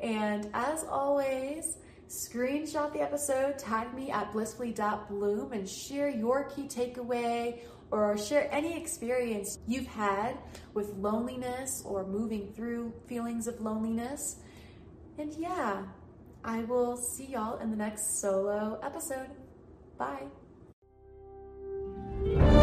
And 0.00 0.48
as 0.52 0.84
always, 0.84 1.78
screenshot 2.08 2.92
the 2.92 3.00
episode, 3.00 3.58
tag 3.58 3.94
me 3.94 4.10
at 4.10 4.32
blissfully.bloom, 4.32 5.52
and 5.52 5.68
share 5.68 6.08
your 6.08 6.44
key 6.44 6.64
takeaway 6.64 7.60
or 7.90 8.18
share 8.18 8.52
any 8.52 8.76
experience 8.76 9.58
you've 9.66 9.86
had 9.86 10.38
with 10.74 10.92
loneliness 10.96 11.82
or 11.84 12.04
moving 12.04 12.52
through 12.52 12.92
feelings 13.06 13.46
of 13.46 13.60
loneliness. 13.60 14.36
And 15.18 15.32
yeah, 15.34 15.84
I 16.44 16.64
will 16.64 16.96
see 16.96 17.26
y'all 17.26 17.58
in 17.58 17.70
the 17.70 17.76
next 17.76 18.20
solo 18.20 18.78
episode. 18.82 19.30
Bye. 19.98 20.26
Thank 22.34 22.50
you. 22.50 22.55